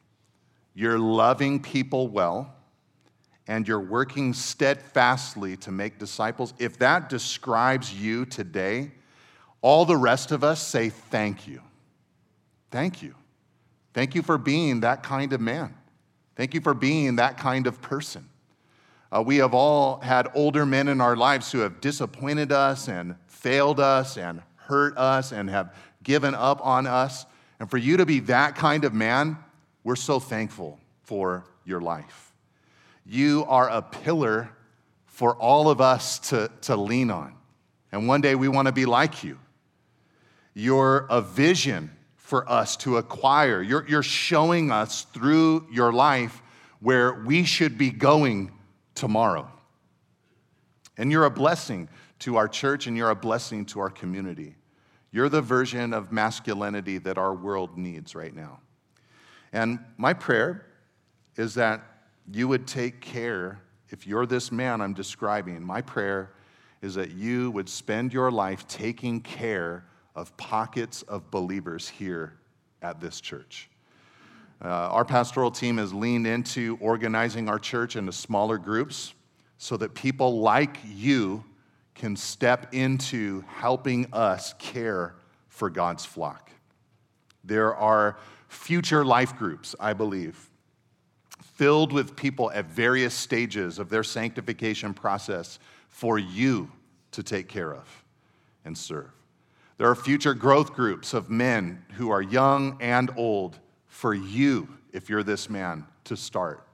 you're 0.72 0.98
loving 0.98 1.60
people 1.60 2.08
well, 2.08 2.54
and 3.46 3.68
you're 3.68 3.78
working 3.78 4.32
steadfastly 4.32 5.54
to 5.58 5.70
make 5.70 5.98
disciples, 5.98 6.54
if 6.58 6.78
that 6.78 7.10
describes 7.10 7.92
you 7.92 8.24
today, 8.24 8.90
all 9.60 9.84
the 9.84 9.96
rest 9.96 10.32
of 10.32 10.42
us 10.42 10.66
say 10.66 10.88
thank 10.88 11.46
you. 11.46 11.60
Thank 12.70 13.02
you. 13.02 13.14
Thank 13.92 14.14
you 14.14 14.22
for 14.22 14.38
being 14.38 14.80
that 14.80 15.02
kind 15.02 15.34
of 15.34 15.42
man. 15.42 15.74
Thank 16.36 16.54
you 16.54 16.62
for 16.62 16.72
being 16.72 17.16
that 17.16 17.36
kind 17.36 17.66
of 17.66 17.82
person. 17.82 18.30
Uh, 19.14 19.22
we 19.22 19.36
have 19.36 19.52
all 19.52 20.00
had 20.00 20.26
older 20.34 20.64
men 20.64 20.88
in 20.88 20.98
our 21.00 21.14
lives 21.14 21.52
who 21.52 21.58
have 21.58 21.82
disappointed 21.82 22.50
us 22.50 22.88
and 22.88 23.14
failed 23.26 23.78
us 23.78 24.16
and 24.16 24.42
hurt 24.56 24.96
us 24.96 25.32
and 25.32 25.50
have 25.50 25.74
given 26.02 26.34
up 26.34 26.64
on 26.64 26.86
us. 26.86 27.26
And 27.60 27.70
for 27.70 27.76
you 27.76 27.98
to 27.98 28.06
be 28.06 28.20
that 28.20 28.56
kind 28.56 28.84
of 28.86 28.94
man, 28.94 29.36
we're 29.84 29.96
so 29.96 30.18
thankful 30.18 30.80
for 31.02 31.44
your 31.66 31.82
life. 31.82 32.32
You 33.04 33.44
are 33.48 33.68
a 33.68 33.82
pillar 33.82 34.48
for 35.04 35.36
all 35.36 35.68
of 35.68 35.82
us 35.82 36.18
to, 36.30 36.50
to 36.62 36.76
lean 36.76 37.10
on. 37.10 37.34
And 37.92 38.08
one 38.08 38.22
day 38.22 38.34
we 38.34 38.48
want 38.48 38.66
to 38.66 38.72
be 38.72 38.86
like 38.86 39.22
you. 39.22 39.38
You're 40.54 41.06
a 41.10 41.20
vision 41.20 41.90
for 42.16 42.50
us 42.50 42.78
to 42.78 42.96
acquire. 42.96 43.60
You're, 43.60 43.86
you're 43.86 44.02
showing 44.02 44.70
us 44.70 45.02
through 45.02 45.66
your 45.70 45.92
life 45.92 46.40
where 46.80 47.12
we 47.12 47.44
should 47.44 47.76
be 47.76 47.90
going 47.90 48.52
tomorrow. 49.02 49.50
And 50.96 51.10
you're 51.10 51.24
a 51.24 51.30
blessing 51.30 51.88
to 52.20 52.36
our 52.36 52.46
church 52.46 52.86
and 52.86 52.96
you're 52.96 53.10
a 53.10 53.16
blessing 53.16 53.64
to 53.64 53.80
our 53.80 53.90
community. 53.90 54.54
You're 55.10 55.28
the 55.28 55.42
version 55.42 55.92
of 55.92 56.12
masculinity 56.12 56.98
that 56.98 57.18
our 57.18 57.34
world 57.34 57.76
needs 57.76 58.14
right 58.14 58.32
now. 58.32 58.60
And 59.52 59.80
my 59.96 60.12
prayer 60.12 60.66
is 61.34 61.52
that 61.54 61.82
you 62.32 62.46
would 62.46 62.68
take 62.68 63.00
care, 63.00 63.60
if 63.88 64.06
you're 64.06 64.24
this 64.24 64.52
man 64.52 64.80
I'm 64.80 64.94
describing, 64.94 65.60
my 65.64 65.82
prayer 65.82 66.34
is 66.80 66.94
that 66.94 67.10
you 67.10 67.50
would 67.50 67.68
spend 67.68 68.12
your 68.12 68.30
life 68.30 68.68
taking 68.68 69.20
care 69.20 69.84
of 70.14 70.36
pockets 70.36 71.02
of 71.02 71.28
believers 71.32 71.88
here 71.88 72.34
at 72.82 73.00
this 73.00 73.20
church. 73.20 73.68
Uh, 74.64 74.68
our 74.68 75.04
pastoral 75.04 75.50
team 75.50 75.76
has 75.78 75.92
leaned 75.92 76.26
into 76.26 76.78
organizing 76.80 77.48
our 77.48 77.58
church 77.58 77.96
into 77.96 78.12
smaller 78.12 78.58
groups 78.58 79.12
so 79.58 79.76
that 79.76 79.94
people 79.94 80.40
like 80.40 80.76
you 80.86 81.42
can 81.94 82.14
step 82.16 82.72
into 82.72 83.42
helping 83.48 84.06
us 84.12 84.54
care 84.58 85.14
for 85.48 85.68
God's 85.68 86.04
flock. 86.04 86.50
There 87.44 87.74
are 87.74 88.18
future 88.48 89.04
life 89.04 89.36
groups, 89.36 89.74
I 89.80 89.94
believe, 89.94 90.48
filled 91.54 91.92
with 91.92 92.14
people 92.14 92.50
at 92.52 92.66
various 92.66 93.14
stages 93.14 93.78
of 93.78 93.88
their 93.88 94.04
sanctification 94.04 94.94
process 94.94 95.58
for 95.88 96.18
you 96.18 96.70
to 97.10 97.22
take 97.22 97.48
care 97.48 97.74
of 97.74 98.04
and 98.64 98.78
serve. 98.78 99.10
There 99.78 99.88
are 99.88 99.96
future 99.96 100.34
growth 100.34 100.72
groups 100.72 101.14
of 101.14 101.30
men 101.30 101.84
who 101.94 102.10
are 102.10 102.22
young 102.22 102.78
and 102.80 103.10
old 103.16 103.58
for 103.92 104.14
you, 104.14 104.66
if 104.90 105.10
you're 105.10 105.22
this 105.22 105.50
man, 105.50 105.86
to 106.04 106.16
start. 106.16 106.66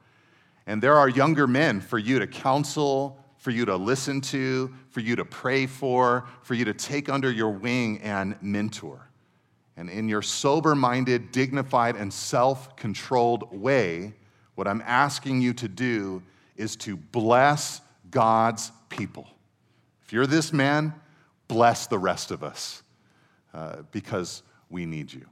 And 0.68 0.80
there 0.80 0.94
are 0.94 1.08
younger 1.08 1.48
men 1.48 1.80
for 1.80 1.98
you 1.98 2.20
to 2.20 2.28
counsel, 2.28 3.18
for 3.38 3.50
you 3.50 3.64
to 3.64 3.76
listen 3.76 4.20
to, 4.20 4.72
for 4.90 5.00
you 5.00 5.16
to 5.16 5.24
pray 5.24 5.66
for, 5.66 6.28
for 6.42 6.54
you 6.54 6.64
to 6.64 6.72
take 6.72 7.08
under 7.08 7.30
your 7.30 7.50
wing 7.50 7.98
and 8.02 8.40
mentor. 8.40 9.10
And 9.76 9.90
in 9.90 10.08
your 10.08 10.22
sober 10.22 10.76
minded, 10.76 11.32
dignified, 11.32 11.96
and 11.96 12.12
self 12.12 12.76
controlled 12.76 13.52
way, 13.52 14.14
what 14.54 14.68
I'm 14.68 14.82
asking 14.86 15.42
you 15.42 15.52
to 15.54 15.68
do 15.68 16.22
is 16.56 16.76
to 16.76 16.96
bless 16.96 17.80
God's 18.10 18.70
people. 18.90 19.26
If 20.04 20.12
you're 20.12 20.26
this 20.26 20.52
man, 20.52 20.94
bless 21.48 21.88
the 21.88 21.98
rest 21.98 22.30
of 22.30 22.44
us 22.44 22.84
uh, 23.52 23.82
because 23.90 24.44
we 24.70 24.86
need 24.86 25.12
you. 25.12 25.26